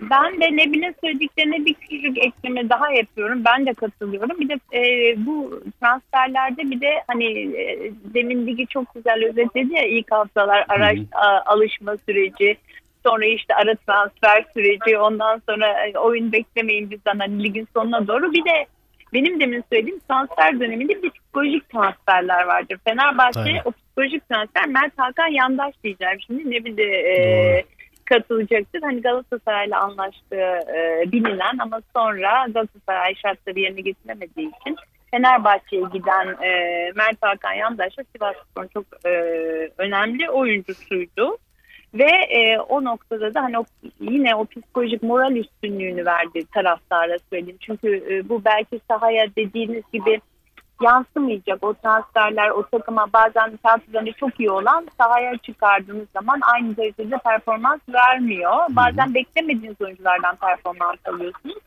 Ben 0.02 0.42
de 0.42 0.58
Nebil'in 0.58 0.96
söylediklerine 1.04 1.66
bir 1.66 1.74
küçücük 1.74 2.18
ekleme 2.18 2.70
daha 2.70 2.92
yapıyorum. 2.92 3.42
Ben 3.46 3.66
de 3.66 3.74
katılıyorum. 3.74 4.40
Bir 4.40 4.50
de 4.50 4.54
e, 4.78 5.14
bu 5.26 5.64
transferlerde 5.82 6.72
bir 6.72 6.82
de 6.82 7.04
hani 7.08 7.26
e, 7.56 7.92
demin 8.14 8.48
Ligi 8.48 8.68
çok 8.68 8.96
güzel 8.96 9.26
özetledi 9.30 9.74
ya 9.74 9.86
ilk 9.88 10.12
haftalar 10.12 10.66
araç, 10.70 10.98
a- 11.12 11.52
alışma 11.54 11.96
süreci. 12.10 12.58
Sonra 13.06 13.26
işte 13.26 13.56
ara 13.56 13.76
transfer 13.76 14.46
süreci. 14.54 14.98
Ondan 14.98 15.42
sonra 15.50 15.88
e, 15.88 15.98
oyun 15.98 16.32
beklemeyin 16.32 16.92
bizden 16.92 17.20
hani 17.20 17.44
ligin 17.44 17.68
sonuna 17.76 18.08
doğru. 18.08 18.34
Bir 18.34 18.46
de 18.46 18.66
benim 19.14 19.40
demin 19.40 19.64
söylediğim 19.72 20.00
transfer 20.10 20.60
döneminde 20.60 21.04
bir 21.04 21.10
psikolojik 21.10 21.70
transferler 21.70 22.44
vardır. 22.44 22.78
Fenerbahçe 22.88 23.40
Aynen. 23.40 23.62
o 23.66 23.72
psikolojik 23.72 24.30
transfer 24.30 24.68
Mert 24.68 24.94
Hakan 24.98 25.28
yandaş 25.28 25.76
diyeceğim 25.84 26.18
şimdi. 26.28 26.52
Nebil 26.52 26.78
de 26.78 26.84
e, 26.84 27.16
katılacaktır. 28.06 28.82
Hani 28.82 29.02
Galatasaray'la 29.02 29.80
anlaştığı 29.80 30.60
e, 30.76 31.04
bilinen 31.12 31.58
ama 31.60 31.82
sonra 31.96 32.46
Galatasaray 32.54 33.16
şartları 33.16 33.60
yerine 33.60 33.82
getiremediği 33.82 34.48
için 34.48 34.76
Fenerbahçe'ye 35.12 35.84
giden 35.94 36.28
e, 36.44 36.92
Mert 36.96 37.18
Hakan 37.22 37.54
Yandaş 37.54 37.98
da 37.98 38.04
Sivasspor'un 38.16 38.68
çok 38.68 38.86
e, 39.06 39.10
önemli 39.78 40.30
oyuncusuydu. 40.30 41.38
Ve 41.94 42.12
e, 42.12 42.60
o 42.60 42.84
noktada 42.84 43.34
da 43.34 43.44
hani 43.44 43.60
o, 43.60 43.66
yine 44.00 44.36
o 44.36 44.46
psikolojik 44.46 45.04
moral 45.04 45.36
üstünlüğünü 45.36 46.06
verdi 46.06 46.46
taraftara 46.54 47.18
söyleyeyim. 47.30 47.58
Çünkü 47.60 48.04
e, 48.10 48.30
bu 48.30 48.46
belki 48.46 48.80
sahaya 48.90 49.26
dediğiniz 49.36 49.84
gibi 49.94 50.22
yansımayacak 50.82 51.64
o 51.64 51.74
transferler 51.74 52.50
o 52.50 52.64
takıma 52.64 53.08
bazen 53.14 53.58
transferinde 53.58 54.12
çok 54.12 54.40
iyi 54.40 54.52
olan 54.52 54.88
sahaya 54.98 55.38
çıkardığınız 55.38 56.08
zaman 56.14 56.40
aynı 56.54 56.78
derecede 56.78 57.18
performans 57.18 57.80
vermiyor. 57.90 58.54
Bazen 58.70 59.14
beklemediğiniz 59.14 59.82
oyunculardan 59.82 60.36
performans 60.36 60.98
alıyorsunuz. 61.06 61.58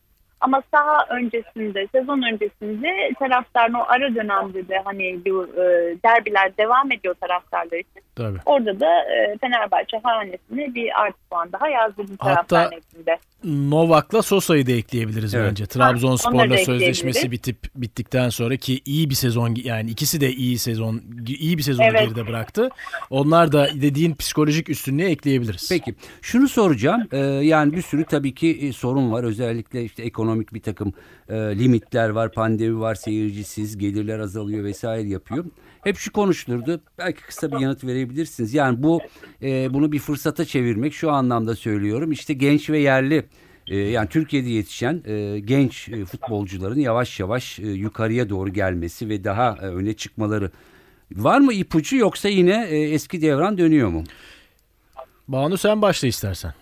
Ama 0.41 0.63
saha 0.75 1.07
öncesinde, 1.11 1.87
sezon 1.93 2.23
öncesinde 2.33 2.89
taraftarın 3.19 3.75
o 3.75 3.85
ara 3.89 4.15
dönemde 4.15 4.69
de 4.69 4.83
hani 4.85 5.21
bu 5.27 5.45
e, 5.47 5.63
derbiler 6.05 6.57
devam 6.59 6.93
ediyor 6.93 7.15
taraftarlar 7.15 7.79
için. 7.79 8.03
Tabii. 8.17 8.39
Orada 8.47 8.81
da 8.81 8.87
e, 9.03 9.39
Fenerbahçe 9.41 10.01
hanesine 10.03 10.75
bir 10.75 11.01
artı 11.03 11.19
puan 11.31 11.53
daha 11.53 11.69
yazdı 11.69 12.03
bu 12.09 12.13
Hatta- 12.19 12.47
taraftar 12.47 12.77
nezdinde. 12.77 13.19
Novak'la 13.45 14.23
Sosa'yı 14.23 14.67
da 14.67 14.73
ekleyebiliriz 14.73 15.35
Evet. 15.35 15.51
bence. 15.51 15.67
Trabzonspor'la 15.67 16.59
sözleşmesi 16.59 17.31
bitip 17.31 17.57
bittikten 17.77 18.29
sonra 18.29 18.57
ki 18.57 18.81
iyi 18.85 19.11
bir 19.11 19.15
sezon 19.15 19.55
yani 19.65 19.91
ikisi 19.91 20.21
de 20.21 20.31
iyi 20.33 20.59
sezon 20.59 21.03
iyi 21.27 21.59
bir 21.59 21.63
sezonu 21.63 21.87
Evet. 21.87 22.01
geride 22.01 22.27
bıraktı. 22.27 22.69
Onlar 23.11 23.53
da 23.53 23.69
dediğin 23.75 24.15
psikolojik 24.15 24.69
üstünlüğe 24.71 25.11
ekleyebiliriz. 25.11 25.69
Peki 25.69 25.95
şunu 26.23 26.49
soracağım 26.49 27.09
Ee, 27.13 27.19
yani 27.19 27.73
bir 27.73 27.83
sürü 27.83 28.05
tabii 28.05 28.35
ki 28.35 28.59
e, 28.63 28.73
sorun 28.73 29.13
var 29.13 29.25
özellikle 29.25 29.83
işte 29.85 30.03
ekonomik 30.25 30.55
bir 30.55 30.63
takım 30.63 30.93
e, 31.29 31.35
limitler 31.35 32.09
var 32.09 32.33
pandemi 32.33 32.81
var 32.81 32.95
seyircisiz 32.95 33.79
gelirler 33.79 34.19
azalıyor 34.19 34.65
vesaire 34.65 35.09
yapıyor. 35.09 35.45
Hep 35.85 35.97
şu 35.97 36.13
konuşulurdu 36.13 36.81
belki 36.99 37.23
kısa 37.23 37.53
bir 37.53 37.59
yanıt 37.59 37.85
verebilirsiniz 37.85 38.55
yani 38.55 38.83
bu 38.83 39.01
e, 39.43 39.75
bunu 39.75 39.93
bir 39.93 39.99
fırsata 39.99 40.45
çevirmek 40.45 40.95
şu 40.95 41.11
anlamda 41.11 41.57
söylüyorum 41.57 42.13
işte 42.13 42.35
genç 42.35 42.71
ve 42.71 42.79
yerli 42.79 43.25
e, 43.67 43.77
yani 43.77 44.09
Türkiye'de 44.09 44.49
yetişen 44.49 45.03
e, 45.07 45.41
genç 45.41 45.89
e, 45.89 46.05
futbolcuların 46.05 46.81
yavaş 46.81 47.21
yavaş 47.21 47.59
e, 47.59 47.67
yukarıya 47.67 48.29
doğru 48.29 48.53
gelmesi 48.53 49.09
ve 49.09 49.25
daha 49.25 49.59
e, 49.63 49.67
öne 49.67 49.93
çıkmaları 49.95 50.51
var 51.13 51.41
mı 51.41 51.53
ipucu 51.53 51.97
yoksa 51.97 52.29
yine 52.29 52.67
e, 52.71 52.79
eski 52.79 53.23
devran 53.23 53.59
dönüyor 53.59 53.89
mu? 53.89 54.05
Banu 55.29 55.59
sen 55.59 55.83
başla 55.83 56.09
istersen. 56.09 56.55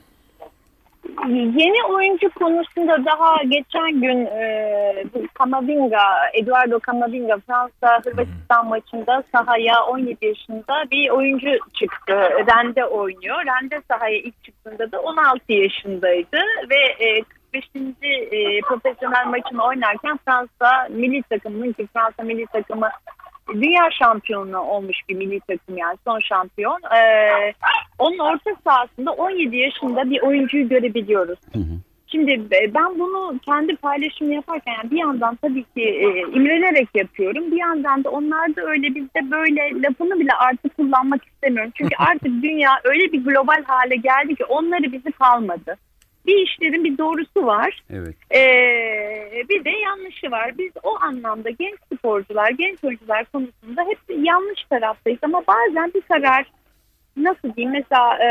Yeni 1.29 1.85
oyuncu 1.85 2.31
konusunda 2.31 3.05
daha 3.05 3.43
geçen 3.43 4.01
gün 4.01 4.27
e, 4.27 5.05
Kamavinga, 5.35 6.03
Eduardo 6.35 6.81
Kamavinga 6.81 7.39
Fransa 7.47 8.01
Hırvatistan 8.05 8.67
maçında 8.67 9.23
sahaya 9.35 9.85
17 9.85 10.27
yaşında 10.27 10.85
bir 10.91 11.11
oyuncu 11.11 11.49
çıktı. 11.75 12.15
Rende 12.47 12.85
oynuyor. 12.85 13.37
Rende 13.47 13.81
sahaya 13.91 14.19
ilk 14.19 14.45
çıktığında 14.45 14.93
da 14.93 15.01
16 15.01 15.53
yaşındaydı 15.53 16.39
ve 16.71 17.07
e, 17.07 17.23
45. 17.53 17.65
e, 18.03 18.61
profesyonel 18.61 19.27
maçını 19.27 19.65
oynarken 19.65 20.19
Fransa 20.25 20.89
milli 20.91 21.23
takımının 21.23 21.73
ki 21.73 21.89
Fransa 21.93 22.23
milli 22.23 22.47
takımı 22.47 22.89
dünya 23.55 23.91
şampiyonu 23.99 24.61
olmuş 24.61 24.97
bir 25.09 25.15
milli 25.15 25.41
takım 25.41 25.79
yani 25.79 25.97
son 26.07 26.19
şampiyon. 26.19 26.81
Ee, 26.97 27.53
onun 27.99 28.19
orta 28.19 28.51
sahasında 28.65 29.13
17 29.13 29.57
yaşında 29.57 30.11
bir 30.11 30.23
oyuncuyu 30.23 30.69
görebiliyoruz. 30.69 31.39
Hı 31.53 31.59
hı. 31.59 31.79
Şimdi 32.13 32.31
e, 32.33 32.75
ben 32.75 32.99
bunu 32.99 33.39
kendi 33.39 33.77
paylaşımı 33.77 34.35
yaparken 34.35 34.73
yani 34.73 34.91
bir 34.91 34.99
yandan 34.99 35.37
tabii 35.37 35.63
ki 35.63 35.83
e, 35.83 36.21
imrenerek 36.21 36.89
yapıyorum. 36.95 37.51
Bir 37.51 37.57
yandan 37.57 38.05
da 38.05 38.11
onlar 38.11 38.57
da 38.57 38.63
öyle 38.63 38.95
bizde 38.95 39.31
böyle 39.31 39.83
lafını 39.83 40.21
bile 40.21 40.33
artık 40.33 40.77
kullanmak 40.77 41.27
istemiyorum. 41.27 41.73
Çünkü 41.75 41.95
artık 41.99 42.43
dünya 42.43 42.71
öyle 42.85 43.13
bir 43.13 43.25
global 43.25 43.65
hale 43.67 43.97
geldi 43.97 44.37
ki 44.37 44.45
onları 44.45 44.93
bizi 44.93 45.13
kalmadı. 45.13 45.77
Bir 46.27 46.47
işlerin 46.47 46.85
bir 46.85 46.99
doğrusu 46.99 47.47
var. 47.47 47.83
Evet. 47.91 48.17
Ee, 48.35 49.43
bir 49.49 49.65
de 49.65 49.71
yanlışı 49.71 50.31
var. 50.31 50.59
Biz 50.59 50.73
o 50.83 50.97
anlamda 51.01 51.51
genç 51.51 51.79
sporcular, 51.97 52.51
genç 52.51 52.85
oyuncular 52.85 53.25
konusunda 53.25 53.83
hep 53.83 53.99
yanlış 54.27 54.65
taraftayız. 54.71 55.19
Ama 55.23 55.43
bazen 55.49 55.93
bir 55.95 56.01
karar 56.01 56.53
nasıl 57.17 57.55
diyeyim 57.57 57.73
mesela 57.73 58.19
e, 58.25 58.29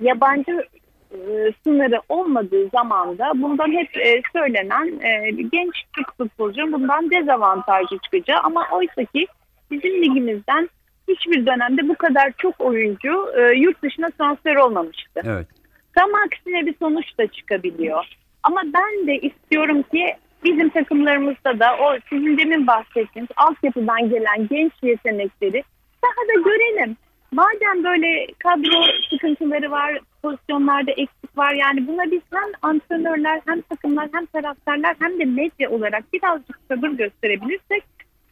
yabancı 0.00 0.64
e, 1.10 1.18
sınırı 1.64 2.00
olmadığı 2.08 2.68
zaman 2.68 3.18
da 3.18 3.32
bundan 3.34 3.72
hep 3.72 3.96
e, 3.96 4.22
söylenen 4.32 5.00
e, 5.00 5.30
genç 5.30 5.74
Türk 5.96 6.16
futbolcunun 6.16 6.72
bundan 6.72 7.10
dezavantajlı 7.10 7.98
çıkacağı 7.98 8.38
ama 8.38 8.66
oysa 8.72 9.04
ki 9.04 9.26
bizim 9.70 10.02
ligimizden 10.02 10.68
hiçbir 11.08 11.46
dönemde 11.46 11.88
bu 11.88 11.94
kadar 11.94 12.32
çok 12.38 12.60
oyuncu 12.60 13.26
e, 13.38 13.58
yurt 13.58 13.82
dışına 13.82 14.10
transfer 14.10 14.56
olmamıştı. 14.56 15.20
Evet. 15.24 15.46
Tam 15.94 16.14
aksine 16.14 16.66
bir 16.66 16.74
sonuç 16.78 17.18
da 17.18 17.26
çıkabiliyor. 17.26 18.04
Ama 18.42 18.62
ben 18.64 19.06
de 19.06 19.18
istiyorum 19.18 19.82
ki 19.82 20.16
bizim 20.44 20.68
takımlarımızda 20.68 21.58
da 21.60 21.76
o 21.80 21.96
sizin 22.08 22.38
demin 22.38 22.66
bahsettiğiniz 22.66 23.30
altyapıdan 23.36 24.10
gelen 24.10 24.48
genç 24.50 24.72
yetenekleri 24.82 25.62
sahada 26.04 26.48
görelim. 26.48 26.96
Madem 27.32 27.84
böyle 27.84 28.26
kadro 28.38 28.84
sıkıntıları 29.10 29.70
var, 29.70 29.98
pozisyonlarda 30.22 30.90
eksik 30.90 31.38
var 31.38 31.54
yani 31.54 31.86
buna 31.86 32.10
biz 32.10 32.20
hem 32.32 32.52
antrenörler 32.62 33.40
hem 33.46 33.60
takımlar 33.60 34.08
hem 34.12 34.26
taraftarlar 34.26 34.96
hem 34.98 35.18
de 35.18 35.24
medya 35.24 35.70
olarak 35.70 36.12
birazcık 36.12 36.58
sabır 36.68 36.88
gösterebilirsek 36.88 37.84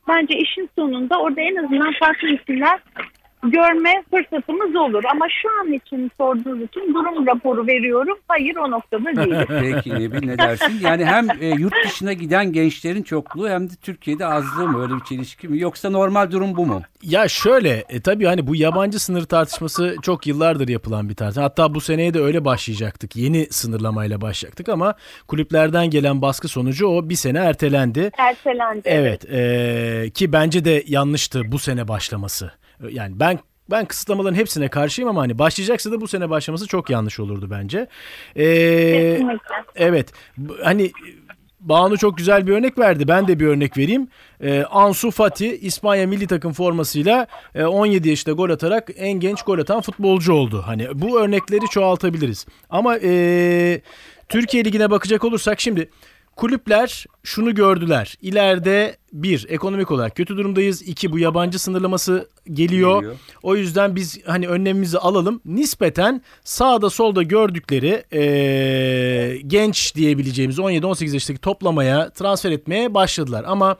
bence 0.08 0.38
işin 0.38 0.70
sonunda 0.78 1.20
orada 1.20 1.40
en 1.40 1.56
azından 1.56 1.92
farklı 2.00 2.28
isimler 2.28 2.80
görme 3.42 4.02
fırsatımız 4.10 4.76
olur. 4.76 5.04
Ama 5.04 5.26
şu 5.42 5.48
an 5.60 5.72
için 5.72 6.10
sorduğunuz 6.18 6.62
için 6.62 6.94
durum 6.94 7.26
raporu 7.26 7.66
veriyorum. 7.66 8.18
Hayır 8.28 8.56
o 8.56 8.70
noktada 8.70 9.04
değilim. 9.16 9.46
Peki 9.60 9.94
Nebil 9.94 10.26
ne 10.26 10.38
dersin? 10.38 10.78
Yani 10.82 11.04
hem 11.04 11.28
e, 11.40 11.46
yurt 11.46 11.74
dışına 11.84 12.12
giden 12.12 12.52
gençlerin 12.52 13.02
çokluğu 13.02 13.48
hem 13.48 13.70
de 13.70 13.72
Türkiye'de 13.82 14.26
azlığı 14.26 14.68
mı? 14.68 14.82
Öyle 14.82 14.94
bir 14.94 15.04
çelişki 15.04 15.48
mi? 15.48 15.60
Yoksa 15.60 15.90
normal 15.90 16.30
durum 16.30 16.56
bu 16.56 16.66
mu? 16.66 16.82
Ya 17.02 17.28
şöyle 17.28 17.84
e, 17.88 18.00
tabii 18.00 18.24
hani 18.24 18.46
bu 18.46 18.56
yabancı 18.56 18.98
sınır 18.98 19.24
tartışması 19.24 19.96
çok 20.02 20.26
yıllardır 20.26 20.68
yapılan 20.68 21.08
bir 21.08 21.14
tartışma. 21.14 21.42
Hatta 21.42 21.74
bu 21.74 21.80
seneye 21.80 22.14
de 22.14 22.20
öyle 22.20 22.44
başlayacaktık. 22.44 23.16
Yeni 23.16 23.46
sınırlamayla 23.50 24.20
başlayacaktık 24.20 24.68
ama 24.68 24.94
kulüplerden 25.28 25.90
gelen 25.90 26.22
baskı 26.22 26.48
sonucu 26.48 26.86
o 26.86 27.08
bir 27.08 27.14
sene 27.14 27.38
ertelendi. 27.38 28.10
Ertelendi. 28.18 28.82
Evet 28.84 29.30
e, 29.30 30.10
ki 30.14 30.32
bence 30.32 30.64
de 30.64 30.84
yanlıştı 30.86 31.52
bu 31.52 31.58
sene 31.58 31.88
başlaması. 31.88 32.52
Yani 32.90 33.20
ben 33.20 33.38
ben 33.70 33.84
kısıtlamaların 33.84 34.36
hepsine 34.36 34.68
karşıyım 34.68 35.08
ama 35.08 35.20
hani 35.20 35.38
başlayacaksa 35.38 35.92
da 35.92 36.00
bu 36.00 36.08
sene 36.08 36.30
başlaması 36.30 36.66
çok 36.66 36.90
yanlış 36.90 37.20
olurdu 37.20 37.48
bence. 37.50 37.86
E, 38.36 38.44
Kesinlikle. 38.44 39.54
evet 39.76 40.12
hani 40.62 40.92
Banu 41.60 41.98
çok 41.98 42.18
güzel 42.18 42.46
bir 42.46 42.52
örnek 42.52 42.78
verdi. 42.78 43.08
Ben 43.08 43.28
de 43.28 43.40
bir 43.40 43.46
örnek 43.46 43.78
vereyim. 43.78 44.08
Ee, 44.40 44.64
Ansu 44.70 45.10
Fati 45.10 45.56
İspanya 45.56 46.06
milli 46.06 46.26
takım 46.26 46.52
formasıyla 46.52 47.26
e, 47.54 47.64
17 47.64 48.08
yaşında 48.08 48.34
gol 48.34 48.50
atarak 48.50 48.90
en 48.96 49.12
genç 49.12 49.42
gol 49.42 49.58
atan 49.58 49.80
futbolcu 49.80 50.32
oldu. 50.32 50.62
Hani 50.66 50.88
bu 50.94 51.20
örnekleri 51.20 51.66
çoğaltabiliriz. 51.70 52.46
Ama 52.70 52.96
e, 53.02 53.80
Türkiye 54.28 54.64
Ligi'ne 54.64 54.90
bakacak 54.90 55.24
olursak 55.24 55.60
şimdi 55.60 55.90
kulüpler 56.36 57.06
şunu 57.22 57.54
gördüler. 57.54 58.14
İleride 58.22 58.96
bir 59.12 59.46
ekonomik 59.48 59.90
olarak 59.90 60.16
kötü 60.16 60.36
durumdayız. 60.36 60.82
İki 60.82 61.12
bu 61.12 61.18
yabancı 61.18 61.58
sınırlaması 61.58 62.28
geliyor. 62.52 62.96
Geliyor. 63.00 63.16
O 63.42 63.56
yüzden 63.56 63.96
biz 63.96 64.20
hani 64.26 64.48
önlemimizi 64.48 64.98
alalım. 64.98 65.40
Nispeten 65.44 66.22
sağda 66.44 66.90
solda 66.90 67.22
gördükleri 67.22 68.04
eee, 68.12 69.40
genç 69.46 69.94
diyebileceğimiz 69.94 70.58
17-18 70.58 71.14
yaşındaki 71.14 71.40
toplamaya 71.40 72.10
transfer 72.10 72.50
etmeye 72.50 72.94
başladılar. 72.94 73.44
Ama 73.48 73.76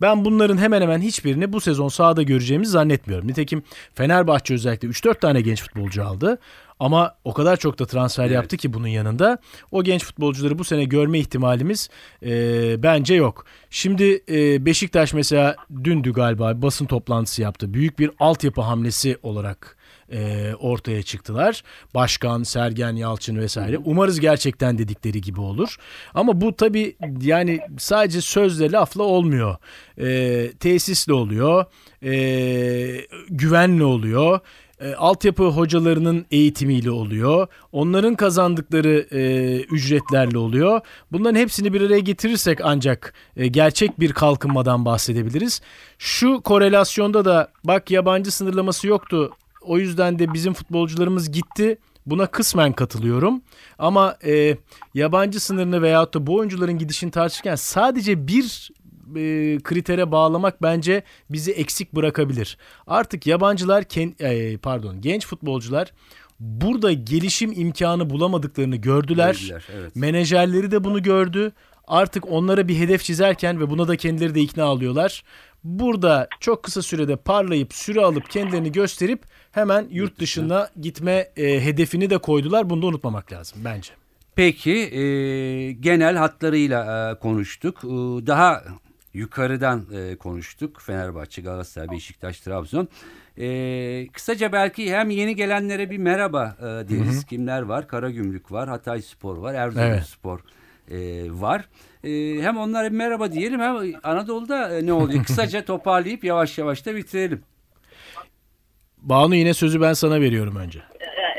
ben 0.00 0.24
bunların 0.24 0.58
hemen 0.58 0.82
hemen 0.82 1.00
hiçbirini 1.00 1.52
bu 1.52 1.60
sezon 1.60 1.88
sahada 1.88 2.22
göreceğimizi 2.22 2.72
zannetmiyorum. 2.72 3.28
Nitekim 3.28 3.62
Fenerbahçe 3.94 4.54
özellikle 4.54 4.88
3-4 4.88 5.20
tane 5.20 5.40
genç 5.40 5.62
futbolcu 5.62 6.04
aldı. 6.04 6.38
Ama 6.80 7.14
o 7.24 7.32
kadar 7.34 7.56
çok 7.56 7.78
da 7.78 7.86
transfer 7.86 8.24
Evet. 8.24 8.34
yaptı 8.34 8.56
ki 8.56 8.72
bunun 8.72 8.86
yanında 8.88 9.38
o 9.70 9.82
genç 9.82 10.04
futbolcuları 10.04 10.58
bu 10.58 10.64
sene 10.64 10.84
görme 10.84 11.18
ihtimalimiz 11.18 11.88
eee, 12.22 12.76
bence 12.78 13.14
yok. 13.14 13.44
Şimdi 13.70 14.04
eee, 14.04 14.66
Beşiktaş 14.66 15.14
mesela 15.14 15.56
dündü 15.84 16.12
galiba 16.12 16.62
basın 16.62 16.86
toplantısı 16.86 17.42
yaptı. 17.42 17.74
Büyük 17.74 17.98
bir 17.98 18.10
altyapı 18.20 18.60
hamlesi 18.60 19.18
olarak 19.22 19.76
eee, 20.12 20.54
ortaya 20.60 21.02
çıktılar. 21.02 21.62
Başkan, 21.94 22.42
Sergen 22.42 22.96
Yalçın 22.96 23.36
vesaire. 23.38 23.78
Umarız 23.84 24.20
gerçekten 24.20 24.78
dedikleri 24.78 25.20
gibi 25.20 25.40
olur. 25.40 25.76
Ama 26.14 26.40
bu 26.40 26.56
tabii 26.56 26.96
yani 27.22 27.60
sadece 27.78 28.20
sözle 28.20 28.72
lafla 28.72 29.02
olmuyor. 29.02 29.56
Eee, 29.98 30.52
tesisle 30.52 31.12
oluyor. 31.12 31.64
Eee, 32.02 33.06
güvenle 33.30 33.84
oluyor. 33.84 34.40
E, 34.80 34.94
altyapı 34.94 35.44
hocalarının 35.44 36.26
eğitimiyle 36.30 36.90
oluyor. 36.90 37.46
Onların 37.72 38.14
kazandıkları 38.14 39.06
e, 39.12 39.56
ücretlerle 39.60 40.38
oluyor. 40.38 40.80
Bunların 41.12 41.38
hepsini 41.38 41.72
bir 41.72 41.80
araya 41.80 42.00
getirirsek 42.00 42.58
ancak 42.62 43.14
e, 43.36 43.46
gerçek 43.46 44.00
bir 44.00 44.12
kalkınmadan 44.12 44.84
bahsedebiliriz. 44.84 45.60
Şu 45.98 46.40
korelasyonda 46.40 47.24
da 47.24 47.48
bak 47.64 47.90
yabancı 47.90 48.30
sınırlaması 48.30 48.86
yoktu. 48.88 49.30
O 49.62 49.78
yüzden 49.78 50.18
de 50.18 50.32
bizim 50.32 50.52
futbolcularımız 50.52 51.32
gitti. 51.32 51.78
Buna 52.06 52.26
kısmen 52.26 52.72
katılıyorum. 52.72 53.42
Ama 53.78 54.16
e, 54.24 54.56
yabancı 54.94 55.40
sınırını 55.40 55.82
veyahut 55.82 56.14
da 56.14 56.26
bu 56.26 56.34
oyuncuların 56.34 56.78
gidişini 56.78 57.10
tartışırken 57.10 57.54
sadece 57.54 58.26
bir 58.26 58.70
e, 59.16 59.58
kritere 59.62 60.12
bağlamak 60.12 60.62
bence 60.62 61.02
bizi 61.30 61.52
eksik 61.52 61.92
bırakabilir. 61.92 62.56
Artık 62.86 63.26
yabancılar 63.26 63.82
ken- 63.82 64.22
e, 64.22 64.56
pardon 64.56 65.00
genç 65.00 65.26
futbolcular 65.26 65.92
burada 66.40 66.92
gelişim 66.92 67.52
imkanı 67.56 68.10
bulamadıklarını 68.10 68.76
gördüler. 68.76 69.34
Gördüler, 69.40 69.66
evet. 69.74 69.96
Menajerleri 69.96 70.70
de 70.70 70.84
bunu 70.84 71.02
gördü. 71.02 71.52
Artık 71.86 72.32
onlara 72.32 72.68
bir 72.68 72.76
hedef 72.78 73.02
çizerken 73.04 73.60
ve 73.60 73.70
buna 73.70 73.88
da 73.88 73.96
kendileri 73.96 74.34
de 74.34 74.40
ikna 74.40 74.64
alıyorlar. 74.64 75.22
burada 75.64 76.28
çok 76.40 76.62
kısa 76.62 76.82
sürede 76.82 77.16
parlayıp 77.16 77.74
süre 77.74 78.00
alıp 78.00 78.30
kendilerini 78.30 78.72
gösterip 78.72 79.22
hemen 79.52 79.86
yurt 79.90 80.18
dışına 80.20 80.68
gitme 80.80 81.30
e, 81.36 81.64
hedefini 81.64 82.10
de 82.10 82.18
koydular. 82.18 82.70
Bunu 82.70 82.82
da 82.82 82.86
unutmamak 82.86 83.32
lazım 83.32 83.58
bence. 83.64 83.90
Peki 84.34 84.70
e, 84.72 85.02
genel 85.72 86.16
hatlarıyla 86.16 87.10
e, 87.10 87.18
konuştuk. 87.18 87.78
E, 87.84 87.88
daha 88.26 88.62
yukarıdan 89.14 89.86
e, 89.94 90.16
konuştuk. 90.16 90.80
Fenerbahçe, 90.80 91.42
Galatasaray, 91.42 91.90
Beşiktaş, 91.90 92.40
Trabzon. 92.40 92.88
E, 93.38 94.06
kısaca 94.12 94.52
belki 94.52 94.94
hem 94.94 95.10
yeni 95.10 95.36
gelenlere 95.36 95.90
bir 95.90 95.98
merhaba 95.98 96.56
e, 96.58 96.64
deriz. 96.64 97.24
Kimler 97.24 97.62
var? 97.62 97.88
Karagümrük 97.88 98.52
var, 98.52 98.68
Hatay 98.68 99.02
Spor 99.02 99.36
var, 99.36 99.54
Erzurum 99.54 99.84
Evet. 99.84 100.02
Spor 100.04 100.40
e, 100.90 100.96
var. 101.30 101.68
E, 102.04 102.10
hem 102.42 102.58
onlara 102.58 102.90
bir 102.90 102.96
merhaba 102.96 103.32
diyelim 103.32 103.60
hem 103.60 103.76
Anadolu'da 104.02 104.78
e, 104.78 104.86
ne 104.86 104.92
oluyor? 104.92 105.24
Kısaca 105.24 105.64
toparlayıp 105.64 106.24
yavaş 106.24 106.58
yavaş 106.58 106.86
da 106.86 106.96
bitirelim. 106.96 107.42
Banu 108.98 109.34
yine 109.34 109.54
sözü 109.54 109.80
ben 109.80 109.92
sana 109.92 110.20
veriyorum 110.20 110.56
önce. 110.56 110.82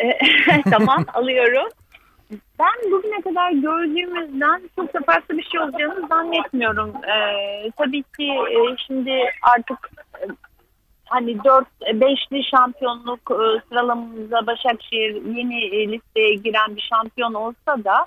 tamam 0.70 1.06
alıyorum. 1.14 1.70
Ben 2.32 2.92
bugüne 2.92 3.22
kadar 3.22 3.52
gördüğümüzden 3.52 4.62
çok 4.76 4.94
da 4.94 5.00
farklı 5.06 5.38
bir 5.38 5.44
şey 5.44 5.60
olacağını 5.60 6.08
zannetmiyorum. 6.08 6.94
Ee, 7.06 7.72
tabii 7.78 8.04
ki 8.04 8.28
e, 8.28 8.78
şimdi 8.88 9.12
artık 9.42 9.92
e, 10.20 10.24
hani 11.06 11.44
4 11.44 11.68
5'li 11.82 12.44
şampiyonluk 12.44 13.32
e, 13.32 13.62
sıralamamızda 13.70 14.48
Başakşehir 14.48 15.26
yeni 15.36 15.66
e, 15.66 15.88
listeye 15.88 16.36
giren 16.36 16.76
bir 16.76 16.90
şampiyon 16.94 17.34
olsa 17.34 17.84
da 17.84 18.06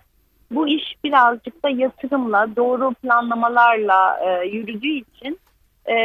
bu 0.51 0.69
iş 0.69 0.95
birazcık 1.05 1.65
da 1.65 1.69
yatırımla, 1.69 2.57
doğru 2.57 2.95
planlamalarla 2.95 4.19
e, 4.27 4.47
yürüdüğü 4.47 4.89
için 4.89 5.39
e, 5.89 5.97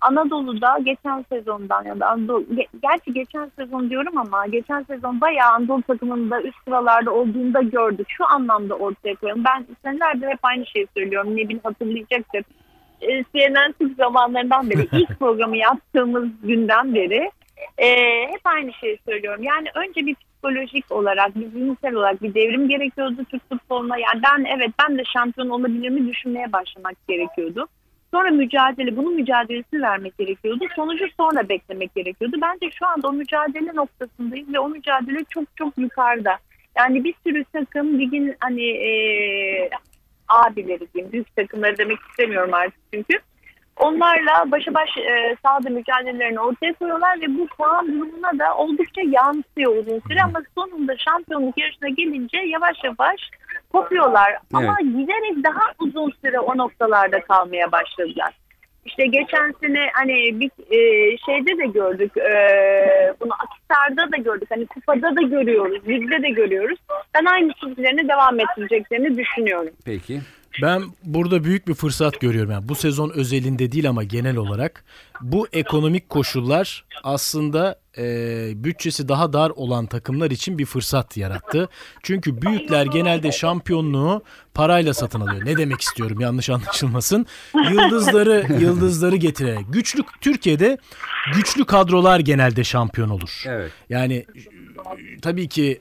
Anadolu'da 0.00 0.78
geçen 0.84 1.24
sezondan 1.32 1.84
ya 1.84 2.00
da 2.00 2.06
Anadolu, 2.08 2.42
ge- 2.42 2.68
gerçi 2.82 3.12
geçen 3.12 3.50
sezon 3.58 3.90
diyorum 3.90 4.18
ama 4.18 4.46
geçen 4.46 4.82
sezon 4.82 5.20
bayağı 5.20 5.50
Anadolu 5.50 5.82
takımında 5.82 6.42
üst 6.42 6.64
sıralarda 6.64 7.10
olduğunu 7.10 7.54
da 7.54 7.62
gördük. 7.62 8.06
Şu 8.10 8.26
anlamda 8.26 8.74
ortaya 8.74 9.14
koyalım. 9.14 9.44
Ben 9.44 9.66
senelerdir 9.82 10.28
hep 10.28 10.38
aynı 10.42 10.66
şeyi 10.66 10.86
söylüyorum. 10.96 11.36
Nebil 11.36 11.58
hatırlayacaktır. 11.62 12.44
E, 13.00 13.24
CNN 13.34 13.72
Türk 13.78 13.96
zamanlarından 13.96 14.70
beri 14.70 14.88
ilk 14.92 15.18
programı 15.18 15.56
yaptığımız 15.56 16.28
günden 16.42 16.94
beri 16.94 17.30
e, 17.78 17.88
hep 18.28 18.40
aynı 18.44 18.72
şeyi 18.72 18.98
söylüyorum. 19.08 19.42
Yani 19.42 19.68
önce 19.74 20.06
bir 20.06 20.14
psikolojik 20.14 20.92
olarak, 20.92 21.34
bir 21.36 21.48
zihinsel 21.48 21.94
olarak 21.94 22.22
bir 22.22 22.34
devrim 22.34 22.68
gerekiyordu 22.68 23.24
Türk 23.30 23.48
futboluna. 23.48 23.98
Yani 23.98 24.22
ben 24.22 24.44
evet 24.44 24.70
ben 24.82 24.98
de 24.98 25.02
şampiyon 25.04 25.48
olabilir 25.48 25.88
mi 25.88 26.08
düşünmeye 26.08 26.52
başlamak 26.52 26.94
gerekiyordu. 27.08 27.68
Sonra 28.14 28.30
mücadele, 28.30 28.96
bunun 28.96 29.14
mücadelesini 29.14 29.82
vermek 29.82 30.18
gerekiyordu. 30.18 30.64
Sonucu 30.76 31.04
sonra 31.16 31.48
beklemek 31.48 31.94
gerekiyordu. 31.94 32.36
Bence 32.42 32.70
şu 32.78 32.86
anda 32.86 33.08
o 33.08 33.12
mücadele 33.12 33.74
noktasındayız 33.74 34.52
ve 34.52 34.58
o 34.58 34.68
mücadele 34.68 35.24
çok 35.30 35.44
çok 35.56 35.78
yukarıda. 35.78 36.38
Yani 36.78 37.04
bir 37.04 37.14
sürü 37.26 37.44
takım 37.44 37.98
ligin 37.98 38.34
hani 38.40 38.66
e, 38.70 38.90
abileri 40.28 40.92
diyeyim, 40.94 41.12
büyük 41.12 41.36
takımları 41.36 41.78
demek 41.78 41.98
istemiyorum 42.10 42.54
artık 42.54 42.80
çünkü. 42.92 43.18
Onlarla 43.76 44.50
başa 44.50 44.74
baş 44.74 44.90
e, 44.98 45.36
sahada 45.42 45.70
mücadelelerini 45.70 46.40
ortaya 46.40 46.72
koyuyorlar 46.72 47.20
ve 47.20 47.38
bu 47.38 47.46
puan 47.46 47.88
durumuna 47.88 48.38
da 48.38 48.56
oldukça 48.56 49.00
yansıyor 49.00 49.76
uzun 49.76 50.00
süre 50.08 50.22
ama 50.24 50.42
sonunda 50.54 50.96
şampiyonluk 50.98 51.58
yarışına 51.58 51.88
gelince 51.88 52.38
yavaş 52.38 52.76
yavaş 52.84 53.30
kopuyorlar. 53.74 54.38
Ama 54.52 54.76
giderek 54.80 55.44
daha 55.44 55.64
uzun 55.78 56.12
süre 56.24 56.40
o 56.40 56.58
noktalarda 56.58 57.20
kalmaya 57.20 57.72
başladılar. 57.72 58.34
İşte 58.84 59.06
geçen 59.06 59.54
sene 59.60 59.90
hani 59.92 60.40
bir 60.40 60.50
e, 60.70 60.78
şeyde 61.26 61.58
de 61.58 61.66
gördük, 61.66 62.16
e, 62.16 62.34
bunu 63.20 63.32
Akisar'da 63.32 64.12
da 64.12 64.16
gördük, 64.16 64.48
hani 64.50 64.66
Kupa'da 64.66 65.16
da 65.16 65.22
görüyoruz, 65.22 65.88
Lig'de 65.88 66.22
de 66.22 66.28
görüyoruz. 66.28 66.78
Ben 67.14 67.24
aynı 67.24 67.52
çizgilerini 67.52 68.08
devam 68.08 68.40
ettireceklerini 68.40 69.18
düşünüyorum. 69.18 69.72
Peki. 69.84 70.20
Ben 70.62 70.82
burada 71.04 71.44
büyük 71.44 71.68
bir 71.68 71.74
fırsat 71.74 72.20
görüyorum. 72.20 72.50
Yani 72.50 72.68
bu 72.68 72.74
sezon 72.74 73.10
özelinde 73.10 73.72
değil 73.72 73.88
ama 73.88 74.04
genel 74.04 74.36
olarak 74.36 74.84
bu 75.20 75.48
ekonomik 75.52 76.08
koşullar 76.08 76.84
aslında 77.04 77.78
e, 77.98 78.04
bütçesi 78.64 79.08
daha 79.08 79.32
dar 79.32 79.50
olan 79.50 79.86
takımlar 79.86 80.30
için 80.30 80.58
bir 80.58 80.66
fırsat 80.66 81.16
yarattı. 81.16 81.68
Çünkü 82.02 82.42
büyükler 82.42 82.86
genelde 82.86 83.32
şampiyonluğu 83.32 84.22
parayla 84.54 84.94
satın 84.94 85.20
alıyor. 85.20 85.44
Ne 85.44 85.56
demek 85.56 85.80
istiyorum 85.80 86.20
yanlış 86.20 86.50
anlaşılmasın. 86.50 87.26
Yıldızları 87.70 88.46
yıldızları 88.60 89.16
getire. 89.16 89.58
Güçlü 89.68 90.00
Türkiye'de 90.20 90.78
güçlü 91.34 91.64
kadrolar 91.64 92.20
genelde 92.20 92.64
şampiyon 92.64 93.08
olur. 93.08 93.42
Evet. 93.46 93.72
Yani 93.88 94.26
tabii 95.22 95.48
ki 95.48 95.80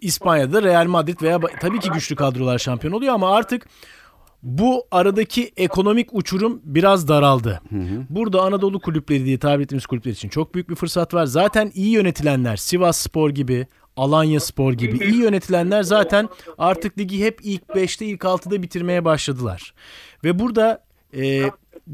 İspanya'da 0.00 0.62
Real 0.62 0.86
Madrid 0.86 1.22
veya 1.22 1.40
tabii 1.60 1.80
ki 1.80 1.90
güçlü 1.90 2.16
kadrolar 2.16 2.58
şampiyon 2.58 2.94
oluyor 2.94 3.14
ama 3.14 3.36
artık 3.36 3.66
bu 4.42 4.86
aradaki 4.90 5.52
ekonomik 5.56 6.08
uçurum 6.12 6.60
biraz 6.64 7.08
daraldı. 7.08 7.60
Burada 8.10 8.42
Anadolu 8.42 8.80
kulüpleri 8.80 9.24
diye 9.24 9.38
tabir 9.38 9.64
ettiğimiz 9.64 9.86
kulüpler 9.86 10.12
için 10.12 10.28
çok 10.28 10.54
büyük 10.54 10.70
bir 10.70 10.74
fırsat 10.74 11.14
var. 11.14 11.26
Zaten 11.26 11.70
iyi 11.74 11.90
yönetilenler 11.90 12.56
Sivas 12.56 12.98
Spor 12.98 13.30
gibi, 13.30 13.66
Alanya 13.96 14.40
Spor 14.40 14.72
gibi 14.72 15.04
iyi 15.04 15.16
yönetilenler 15.16 15.82
zaten 15.82 16.28
artık 16.58 16.98
ligi 16.98 17.24
hep 17.24 17.40
ilk 17.42 17.62
5'te 17.62 18.06
ilk 18.06 18.20
6'da 18.20 18.62
bitirmeye 18.62 19.04
başladılar. 19.04 19.74
Ve 20.24 20.38
burada 20.38 20.84
e, 21.16 21.42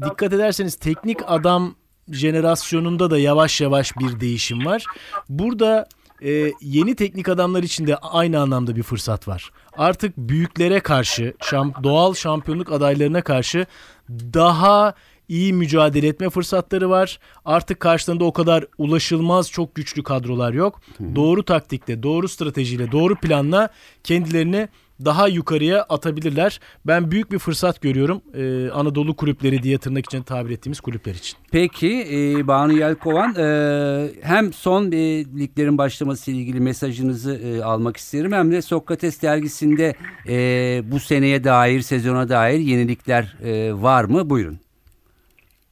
dikkat 0.05 0.33
ederseniz 0.33 0.75
teknik 0.75 1.19
adam 1.27 1.75
jenerasyonunda 2.11 3.11
da 3.11 3.17
yavaş 3.17 3.61
yavaş 3.61 3.97
bir 3.97 4.19
değişim 4.19 4.65
var. 4.65 4.83
Burada 5.29 5.87
e, 6.21 6.51
yeni 6.61 6.95
teknik 6.95 7.29
adamlar 7.29 7.63
için 7.63 7.87
de 7.87 7.95
aynı 7.97 8.39
anlamda 8.39 8.75
bir 8.75 8.83
fırsat 8.83 9.27
var. 9.27 9.51
Artık 9.77 10.17
büyüklere 10.17 10.79
karşı, 10.79 11.33
şamp- 11.39 11.83
doğal 11.83 12.13
şampiyonluk 12.13 12.71
adaylarına 12.71 13.21
karşı 13.21 13.65
daha 14.09 14.93
iyi 15.29 15.53
mücadele 15.53 16.07
etme 16.07 16.29
fırsatları 16.29 16.89
var. 16.89 17.19
Artık 17.45 17.79
karşılarında 17.79 18.23
o 18.23 18.33
kadar 18.33 18.65
ulaşılmaz 18.77 19.51
çok 19.51 19.75
güçlü 19.75 20.03
kadrolar 20.03 20.53
yok. 20.53 20.81
Doğru 21.15 21.43
taktikle, 21.43 22.03
doğru 22.03 22.27
stratejiyle, 22.27 22.91
doğru 22.91 23.15
planla 23.15 23.69
kendilerini 24.03 24.69
daha 25.05 25.27
yukarıya 25.27 25.83
atabilirler. 25.83 26.59
Ben 26.87 27.11
büyük 27.11 27.31
bir 27.31 27.39
fırsat 27.39 27.81
görüyorum 27.81 28.21
e, 28.33 28.69
Anadolu 28.69 29.15
kulüpleri 29.15 29.63
diye 29.63 29.77
tırnak 29.77 30.05
için 30.05 30.23
tabir 30.23 30.51
ettiğimiz 30.51 30.79
kulüpler 30.79 31.13
için. 31.15 31.37
Peki 31.51 32.07
e, 32.11 32.47
Banu 32.47 32.73
Yelkovan 32.73 33.35
e, 33.35 34.09
hem 34.21 34.53
son 34.53 34.91
e, 34.91 35.25
liglerin 35.25 35.77
başlaması 35.77 36.31
ile 36.31 36.37
ilgili 36.37 36.59
mesajınızı 36.59 37.35
e, 37.35 37.63
almak 37.63 37.97
isterim 37.97 38.31
hem 38.31 38.51
de 38.51 38.61
Sokrates 38.61 39.21
dergisinde 39.21 39.95
e, 40.27 40.81
bu 40.91 40.99
seneye 40.99 41.43
dair 41.43 41.81
sezona 41.81 42.29
dair 42.29 42.59
yenilikler 42.59 43.35
e, 43.43 43.73
var 43.73 44.03
mı? 44.03 44.29
Buyurun. 44.29 44.64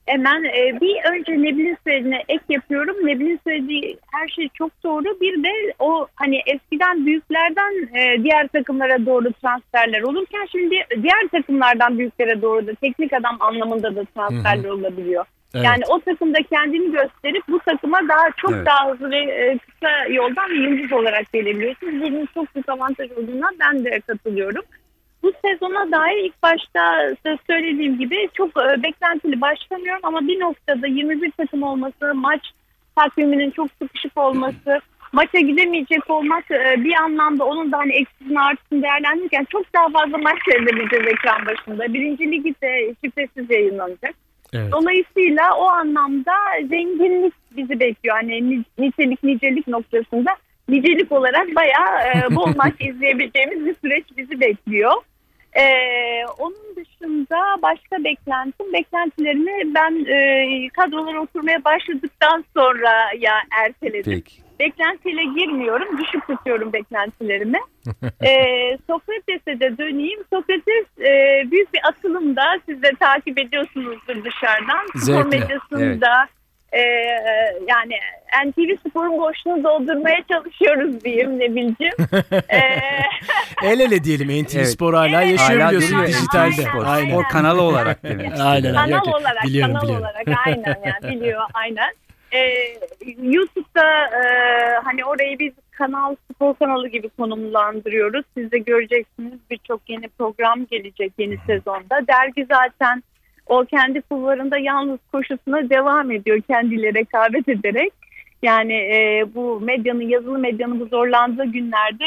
Hemen 0.05 0.43
e, 0.43 0.81
bir 0.81 0.95
önce 1.11 1.31
Nebil'in 1.31 1.77
söylediğine 1.87 2.23
ek 2.29 2.43
yapıyorum. 2.49 2.95
Nebil'in 3.07 3.39
söylediği 3.47 3.97
her 4.11 4.27
şey 4.27 4.49
çok 4.53 4.83
doğru. 4.83 5.19
Bir 5.21 5.43
de 5.43 5.73
o 5.79 6.07
hani 6.15 6.41
eskiden 6.45 7.05
büyüklerden 7.05 7.97
e, 7.97 8.23
diğer 8.23 8.47
takımlara 8.47 9.05
doğru 9.05 9.33
transferler 9.33 10.01
olurken 10.01 10.45
şimdi 10.51 10.75
diğer 11.03 11.27
takımlardan 11.31 11.99
büyüklere 11.99 12.41
doğru 12.41 12.67
da 12.67 12.73
teknik 12.73 13.13
adam 13.13 13.37
anlamında 13.39 13.95
da 13.95 14.05
transferler 14.05 14.69
olabiliyor. 14.69 15.25
Evet. 15.55 15.65
Yani 15.65 15.83
o 15.89 15.99
takımda 15.99 16.37
kendini 16.49 16.91
gösterip 16.91 17.43
bu 17.47 17.59
takıma 17.59 17.99
daha 18.09 18.31
çok 18.37 18.51
Evet. 18.51 18.65
daha 18.65 18.91
hızlı 18.91 19.11
ve 19.11 19.17
e, 19.17 19.57
kısa 19.57 20.05
yoldan 20.09 20.49
yıldız 20.49 20.91
olarak 20.91 21.33
gelebiliyorsunuz. 21.33 22.01
Bunun 22.01 22.27
çok 22.33 22.55
büyük 22.55 22.69
avantaj 22.69 23.11
olduğuna 23.11 23.49
ben 23.59 23.85
de 23.85 23.99
katılıyorum. 24.07 24.63
Bu 25.23 25.31
sezona 25.45 25.91
dair 25.91 26.23
ilk 26.23 26.43
başta 26.43 27.09
söylediğim 27.47 27.99
gibi 27.99 28.29
çok 28.33 28.49
e, 28.49 28.83
beklentili 28.83 29.41
başlamıyorum 29.41 30.01
ama 30.03 30.27
bir 30.27 30.39
noktada 30.39 30.87
21 30.87 31.31
takım 31.31 31.63
olması, 31.63 32.13
maç 32.15 32.41
takviminin 32.95 33.51
çok 33.51 33.67
sıkışık 33.81 34.17
olması, 34.17 34.79
maça 35.13 35.39
gidemeyecek 35.39 36.09
olmak 36.09 36.51
e, 36.51 36.83
bir 36.83 36.93
anlamda 36.93 37.45
onun 37.45 37.71
da 37.71 37.77
hani 37.77 37.93
eksisini 37.93 38.41
artısını 38.41 38.83
değerlendirirken 38.83 39.45
çok 39.49 39.73
daha 39.73 39.89
fazla 39.89 40.17
maç 40.17 40.37
seyredebileceğiz 40.49 41.07
ekran 41.07 41.45
başında. 41.45 41.93
Birinci 41.93 42.31
ligi 42.31 42.55
de 42.63 42.95
şifresiz 43.03 43.49
yayınlanacak. 43.49 44.15
Evet. 44.53 44.71
Dolayısıyla 44.71 45.55
o 45.57 45.63
anlamda 45.63 46.33
zenginlik 46.69 47.33
bizi 47.57 47.79
bekliyor. 47.79 48.15
Hani 48.15 48.49
ni- 48.49 48.63
nitelik 48.77 49.23
nicelik 49.23 49.67
noktasında 49.67 50.31
nicelik 50.69 51.11
olarak 51.11 51.55
bayağı 51.55 51.99
e, 51.99 52.35
bol 52.35 52.47
maç 52.55 52.73
izleyebileceğimiz 52.79 53.65
bir 53.65 53.75
süreç 53.81 54.03
bizi 54.17 54.39
bekliyor. 54.39 54.93
E, 55.55 55.65
onun 56.37 56.75
dışında 56.75 57.39
başka 57.61 58.03
beklentim, 58.03 58.73
beklentilerimi 58.73 59.75
ben 59.75 60.05
e, 60.05 60.69
kadrolara 60.69 61.21
oturmaya 61.21 61.63
başladıktan 61.65 62.45
sonra 62.57 62.91
ya 63.19 63.33
erteledim. 63.65 64.11
Peki. 64.11 64.43
beklentiyle 64.59 65.23
girmiyorum. 65.23 65.97
Düşük 65.97 66.27
tutuyorum 66.27 66.73
beklentilerimi. 66.73 67.59
e, 68.25 68.31
Sokrates'e 68.87 69.59
de 69.59 69.77
döneyim. 69.77 70.19
Sokrates 70.33 70.85
e, 70.99 71.43
büyük 71.51 71.73
bir 71.73 71.81
atılımda 71.87 72.59
siz 72.65 72.83
de 72.83 72.91
takip 72.99 73.39
ediyorsunuzdur 73.39 74.23
dışarıdan. 74.25 74.85
Spor 74.95 74.99
Zevkle, 75.01 75.39
medyasında 75.39 76.27
e, 76.73 76.81
yani 77.67 77.93
NTV 78.45 78.89
Spor'un 78.89 79.17
boşluğunu 79.19 79.63
doldurmaya 79.63 80.23
çalışıyoruz 80.31 81.03
diyeyim 81.03 81.39
Nebil'cim. 81.39 81.91
e, 82.49 82.59
El 83.63 83.79
ele 83.79 84.03
diyelim 84.03 84.43
NTV 84.43 84.55
Evet. 84.57 84.69
Spor 84.69 84.93
hala 84.93 85.23
Evet. 85.23 85.31
yaşıyor 85.39 85.59
Hala 85.59 85.67
biliyorsun 85.69 85.91
duruyor 85.97 86.07
dijitalde. 86.07 86.51
NTV 86.51 86.61
Spor. 86.61 86.85
Aynen. 86.85 87.09
Spor 87.09 87.23
kanalı 87.23 87.61
olarak 87.61 88.03
demek. 88.03 88.31
Aynen. 88.39 88.73
Kanal 88.73 88.89
yok. 88.89 89.07
olarak, 89.07 89.43
Biliyorum, 89.43 89.73
kanal 89.73 89.83
biliyorum. 89.83 90.03
olarak 90.05 90.27
aynen 90.47 90.77
yani 90.85 91.15
biliyor 91.21 91.41
aynen. 91.53 91.89
Ee, 92.31 92.77
YouTube'da 93.21 93.85
e, 94.05 94.23
hani 94.83 95.05
orayı 95.05 95.39
biz 95.39 95.53
kanal 95.71 96.15
spor 96.33 96.55
kanalı 96.55 96.87
gibi 96.87 97.09
konumlandırıyoruz. 97.09 98.25
Siz 98.37 98.51
de 98.51 98.57
göreceksiniz 98.57 99.39
birçok 99.51 99.81
yeni 99.89 100.07
program 100.07 100.65
gelecek 100.65 101.11
yeni 101.17 101.37
sezonda. 101.47 101.99
Dergi 102.07 102.45
zaten 102.51 103.03
o 103.47 103.65
kendi 103.65 104.01
kulvarında 104.01 104.57
yalnız 104.57 104.99
koşusuna 105.11 105.69
devam 105.69 106.11
ediyor 106.11 106.41
kendiyle 106.41 106.93
rekabet 106.93 107.49
ederek. 107.49 107.93
Yani 108.43 108.73
e, 108.73 109.25
bu 109.35 109.59
medyanın 109.59 110.09
yazılı 110.09 110.39
medyanın 110.39 110.79
bu 110.79 110.85
zorlandığı 110.85 111.45
günlerde 111.45 112.05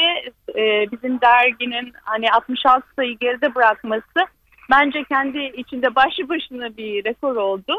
e, 0.55 0.91
bizim 0.91 1.21
derginin 1.21 1.93
hani 2.03 2.31
66 2.31 2.87
sayı 2.95 3.17
geride 3.17 3.55
bırakması 3.55 4.27
bence 4.71 5.03
kendi 5.03 5.37
içinde 5.57 5.95
başlı 5.95 6.29
başına 6.29 6.77
bir 6.77 7.03
rekor 7.05 7.35
oldu. 7.35 7.73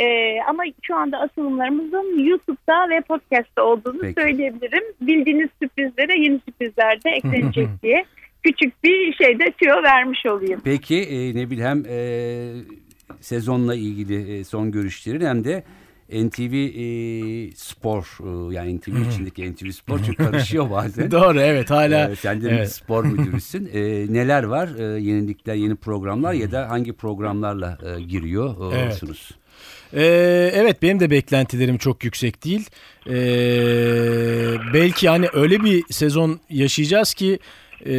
Ee, 0.00 0.40
ama 0.48 0.62
şu 0.82 0.96
anda 0.96 1.18
asılımlarımızın 1.18 2.24
YouTube'da 2.24 2.90
ve 2.90 3.00
podcast'ta 3.00 3.62
olduğunu 3.62 4.00
Peki. 4.00 4.20
söyleyebilirim. 4.20 4.84
Bildiğiniz 5.00 5.48
sürprizlere 5.62 6.18
yeni 6.18 6.40
sürprizler 6.48 7.04
de 7.04 7.10
eklenecek 7.10 7.68
diye 7.82 8.04
küçük 8.42 8.84
bir 8.84 9.12
şeyde 9.12 9.50
tüyo 9.50 9.82
vermiş 9.82 10.26
olayım. 10.26 10.60
Peki 10.64 11.02
e, 11.02 11.34
ne 11.34 11.50
bileyim 11.50 11.84
e, 11.88 11.98
sezonla 13.20 13.74
ilgili 13.74 14.38
e, 14.38 14.44
son 14.44 14.72
görüşlerin 14.72 15.26
hem 15.26 15.44
de 15.44 15.64
NTV 16.12 16.54
e, 16.54 17.50
Spor 17.56 18.18
e, 18.20 18.54
yani 18.54 18.76
NTV 18.78 18.96
içindeki 19.10 19.52
NTV 19.52 19.70
Spor 19.70 19.98
çünkü 19.98 20.16
karışıyor 20.24 20.70
bazen. 20.70 21.10
Doğru 21.10 21.40
evet 21.40 21.70
hala. 21.70 22.10
Ee, 22.10 22.16
sen 22.16 22.40
de 22.42 22.48
Evet. 22.50 22.72
spor 22.72 23.04
müdürüsün. 23.12 23.70
Ee, 23.72 23.80
neler 24.12 24.42
var? 24.42 24.68
Ee, 24.78 25.00
yenilikler, 25.00 25.54
yeni 25.54 25.74
programlar 25.76 26.32
ya 26.32 26.52
da 26.52 26.68
hangi 26.70 26.92
programlarla 26.92 27.78
e, 27.96 28.00
giriyorsunuz? 28.00 29.30
Ee, 29.92 30.50
evet 30.54 30.82
benim 30.82 31.00
de 31.00 31.10
beklentilerim 31.10 31.78
çok 31.78 32.04
yüksek 32.04 32.44
değil. 32.44 32.66
Ee, 33.06 33.12
belki 34.74 35.08
hani 35.08 35.28
öyle 35.32 35.64
bir 35.64 35.84
sezon 35.90 36.40
yaşayacağız 36.50 37.14
ki 37.14 37.38
e, 37.86 37.92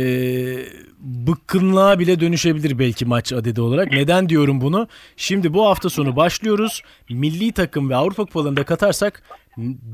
bıkkınlığa 0.99 1.99
bile 1.99 2.19
dönüşebilir 2.19 2.79
belki 2.79 3.05
maç 3.05 3.33
adedi 3.33 3.61
olarak. 3.61 3.91
Neden 3.91 4.29
diyorum 4.29 4.61
bunu? 4.61 4.87
Şimdi 5.17 5.53
bu 5.53 5.67
hafta 5.67 5.89
sonu 5.89 6.15
başlıyoruz. 6.15 6.81
Milli 7.09 7.51
takım 7.51 7.89
ve 7.89 7.95
Avrupa 7.95 8.25
kupalarında 8.25 8.63
katarsak 8.63 9.23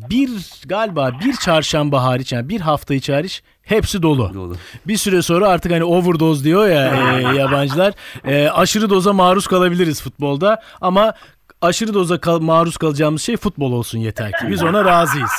bir 0.10 0.30
galiba 0.66 1.12
bir 1.26 1.34
çarşamba 1.34 2.04
hariç 2.04 2.32
yani 2.32 2.50
bir 2.50 2.62
hafta 2.62 2.94
içi 2.94 3.14
hariç 3.14 3.44
hepsi 3.64 4.02
dolu. 4.02 4.34
Dolu. 4.34 4.56
Bir 4.88 4.98
süre 4.98 5.22
sonra 5.22 5.48
artık 5.48 5.72
hani 5.72 5.84
overdose 5.84 6.44
diyor 6.44 6.68
ya 6.68 7.18
e, 7.18 7.38
yabancılar. 7.38 7.94
E, 8.26 8.50
aşırı 8.50 8.90
doza 8.90 9.14
maruz 9.14 9.48
kalabiliriz 9.48 10.02
futbolda 10.02 10.62
ama 10.82 11.14
aşırı 11.66 11.94
doza 11.94 12.18
kal- 12.22 12.40
maruz 12.40 12.78
kalacağımız 12.78 13.22
şey 13.22 13.38
futbol 13.38 13.72
olsun 13.72 14.00
yeter 14.00 14.32
ki. 14.32 14.38
Biz 14.52 14.64
ona 14.64 14.86
razıyız. 14.86 15.32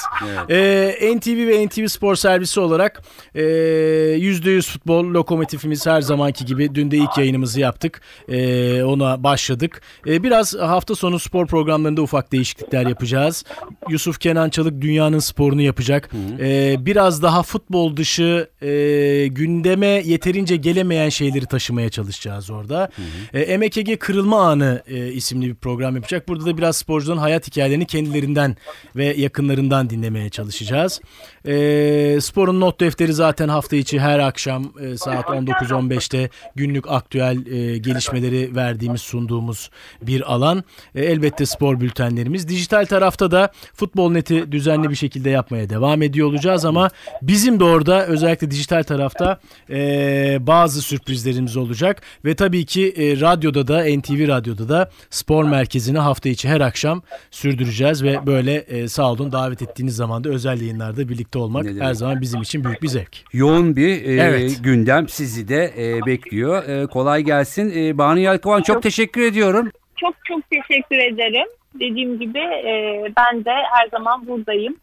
E, 0.50 1.16
NTV 1.16 1.48
ve 1.48 1.66
NTV 1.66 1.86
Spor 1.86 2.14
Servisi 2.16 2.60
olarak 2.60 3.02
e, 3.34 3.42
%100 3.42 4.62
futbol 4.70 5.04
lokomotifimiz 5.14 5.86
her 5.86 6.00
zamanki 6.00 6.44
gibi 6.44 6.74
dün 6.74 6.90
de 6.90 6.96
ilk 6.96 7.18
yayınımızı 7.18 7.60
yaptık. 7.60 8.00
E, 8.28 8.82
ona 8.82 9.22
başladık. 9.24 9.80
E, 10.06 10.22
biraz 10.22 10.54
hafta 10.54 10.94
sonu 10.94 11.18
spor 11.18 11.46
programlarında 11.46 12.02
ufak 12.02 12.32
değişiklikler 12.32 12.86
yapacağız. 12.86 13.44
Yusuf 13.88 14.20
Kenan 14.20 14.50
Çalık 14.50 14.80
dünyanın 14.82 15.18
sporunu 15.18 15.62
yapacak. 15.62 16.10
E, 16.40 16.76
biraz 16.86 17.22
daha 17.22 17.42
futbol 17.42 17.96
dışı 17.96 18.48
e, 18.62 19.26
gündeme 19.26 19.86
yeterince 19.86 20.56
gelemeyen 20.56 21.08
şeyleri 21.08 21.46
taşımaya 21.46 21.88
çalışacağız 21.90 22.50
orada. 22.50 22.90
E, 23.34 23.56
MKG 23.58 23.98
Kırılma 23.98 24.40
Anı 24.48 24.82
e, 24.86 25.12
isimli 25.12 25.46
bir 25.48 25.54
program 25.54 25.94
yapacak. 25.96 26.15
Burada 26.28 26.46
da 26.46 26.58
biraz 26.58 26.76
sporcuların 26.76 27.18
hayat 27.18 27.46
hikayelerini 27.46 27.86
kendilerinden 27.86 28.56
ve 28.96 29.04
yakınlarından 29.04 29.90
dinlemeye 29.90 30.30
çalışacağız. 30.30 31.00
E, 31.46 32.18
sporun 32.20 32.60
not 32.60 32.80
defteri 32.80 33.12
zaten 33.12 33.48
hafta 33.48 33.76
içi 33.76 34.00
her 34.00 34.18
akşam 34.18 34.72
e, 34.80 34.96
saat 34.96 35.24
19.15'te 35.24 36.30
günlük 36.54 36.90
aktüel 36.90 37.46
e, 37.46 37.78
gelişmeleri 37.78 38.56
verdiğimiz 38.56 39.00
sunduğumuz 39.00 39.70
bir 40.02 40.32
alan. 40.34 40.64
E, 40.94 41.04
elbette 41.04 41.46
spor 41.46 41.80
bültenlerimiz. 41.80 42.48
Dijital 42.48 42.86
tarafta 42.86 43.30
da 43.30 43.52
futbol 43.74 44.10
neti 44.10 44.52
düzenli 44.52 44.90
bir 44.90 44.94
şekilde 44.94 45.30
yapmaya 45.30 45.70
devam 45.70 46.02
ediyor 46.02 46.28
olacağız 46.28 46.64
ama 46.64 46.90
bizim 47.22 47.60
de 47.60 47.64
orada 47.64 48.06
özellikle 48.06 48.50
dijital 48.50 48.82
tarafta 48.82 49.40
e, 49.70 50.38
bazı 50.40 50.82
sürprizlerimiz 50.82 51.56
olacak 51.56 52.02
ve 52.24 52.34
tabii 52.34 52.64
ki 52.66 52.94
e, 52.96 53.20
radyoda 53.20 53.68
da 53.68 53.84
NTV 53.98 54.28
Radyo'da 54.28 54.68
da 54.68 54.90
spor 55.10 55.44
merkezini 55.44 55.98
hafta 56.06 56.28
içi 56.28 56.48
her 56.48 56.60
akşam 56.60 57.02
sürdüreceğiz 57.30 58.04
ve 58.04 58.26
böyle 58.26 58.54
e, 58.54 58.88
sağ 58.88 59.12
olun 59.12 59.32
davet 59.32 59.62
ettiğiniz 59.62 59.96
zaman 59.96 60.24
da 60.24 60.28
özel 60.28 60.60
yayınlarda 60.60 61.08
birlikte 61.08 61.38
olmak 61.38 61.64
Ne 61.64 61.84
her 61.84 61.94
zaman 61.94 62.20
bizim 62.20 62.42
için 62.42 62.64
büyük 62.64 62.82
bir 62.82 62.88
zevk. 62.88 63.16
Yoğun 63.32 63.76
bir 63.76 63.88
e, 64.04 64.22
Evet. 64.22 64.58
gündem 64.64 65.08
sizi 65.08 65.48
de 65.48 65.72
e, 65.78 66.06
bekliyor. 66.06 66.68
E, 66.68 66.86
kolay 66.86 67.22
gelsin. 67.22 67.72
E, 67.76 67.98
Banu 67.98 68.18
Yelkovan 68.18 68.62
çok 68.62 68.82
teşekkür 68.82 69.22
ediyorum. 69.22 69.70
Çok 69.96 70.14
çok 70.24 70.40
teşekkür 70.50 70.96
ederim. 70.98 71.48
Dediğim 71.74 72.18
gibi 72.18 72.38
e, 72.38 73.02
ben 73.16 73.44
de 73.44 73.50
her 73.50 73.88
zaman 73.90 74.26
buradayım. 74.26 74.76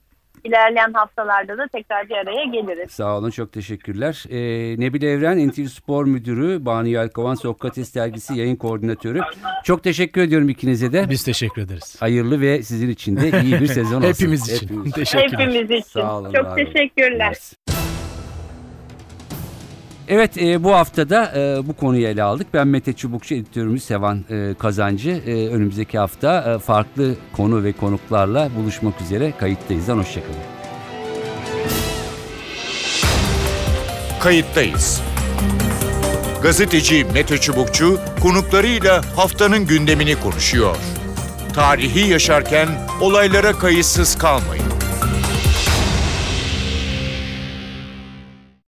İlerleyen 0.44 0.94
haftalarda 0.94 1.58
da 1.58 1.68
tekrar 1.68 2.10
bir 2.10 2.16
araya 2.16 2.44
geliriz. 2.46 2.92
Sağ 2.92 3.18
olun 3.18 3.30
çok 3.30 3.52
teşekkürler. 3.52 4.24
E, 4.30 4.36
Nebil 4.80 5.04
Evren 5.04 5.48
NTV 5.50 5.66
Spor 5.66 6.06
Müdürü, 6.06 6.66
Banu 6.66 6.88
Yelkovan 6.88 7.36
Sokrates 7.36 7.96
Dergisi 7.96 8.36
yayın 8.38 8.56
koordinatörü. 8.56 9.20
Çok 9.64 9.84
teşekkür 9.84 10.22
ediyorum 10.22 10.50
ikinize 10.50 10.94
de. 10.94 11.10
Biz 11.10 11.24
teşekkür 11.24 11.62
ederiz. 11.62 11.96
Hayırlı 12.00 12.42
ve 12.42 12.64
sizin 12.64 12.90
için 12.90 13.18
de 13.18 13.42
iyi 13.44 13.60
bir 13.62 13.68
sezon 13.68 13.98
olsun. 14.02 14.08
Hepimiz 14.10 14.50
için. 14.50 14.68
Hepimiz 14.68 14.92
Teşekkürler. 14.94 15.40
Hepimiz 15.40 15.72
için. 15.72 15.82
Sağ 16.02 16.18
olun, 16.18 16.34
çok 16.34 16.46
olun. 16.46 16.56
teşekkürler. 16.56 17.18
Mersi. 17.18 17.56
Evet 20.14 20.38
e, 20.38 20.64
bu 20.64 20.74
haftada 20.74 21.34
e, 21.36 21.68
bu 21.68 21.74
konuyu 21.74 22.08
ele 22.08 22.24
aldık. 22.24 22.48
Ben 22.54 22.68
Mete 22.68 22.94
Çubukçu, 22.94 23.36
editörümüz 23.36 23.84
Sevan 23.84 24.26
e, 24.30 24.54
Kazancı. 24.60 25.10
E, 25.10 25.48
önümüzdeki 25.48 25.98
hafta 25.98 26.54
e, 26.54 26.60
farklı 26.60 27.16
konu 27.36 27.64
ve 27.64 27.72
konuklarla 27.72 28.50
buluşmak 28.56 29.02
üzere 29.02 29.34
kayıttayızdan 29.40 29.98
hoşçakalın. 29.98 30.36
Kayıttayız. 34.20 35.02
Gazeteci 36.44 37.06
Mete 37.14 37.38
Çubukçu 37.38 38.00
konuklarıyla 38.22 39.02
haftanın 39.16 39.66
gündemini 39.66 40.16
konuşuyor. 40.20 40.78
Tarihi 41.54 42.10
yaşarken 42.10 42.68
olaylara 43.02 43.54
kayıtsız 43.54 44.18
kalmayın. 44.18 44.73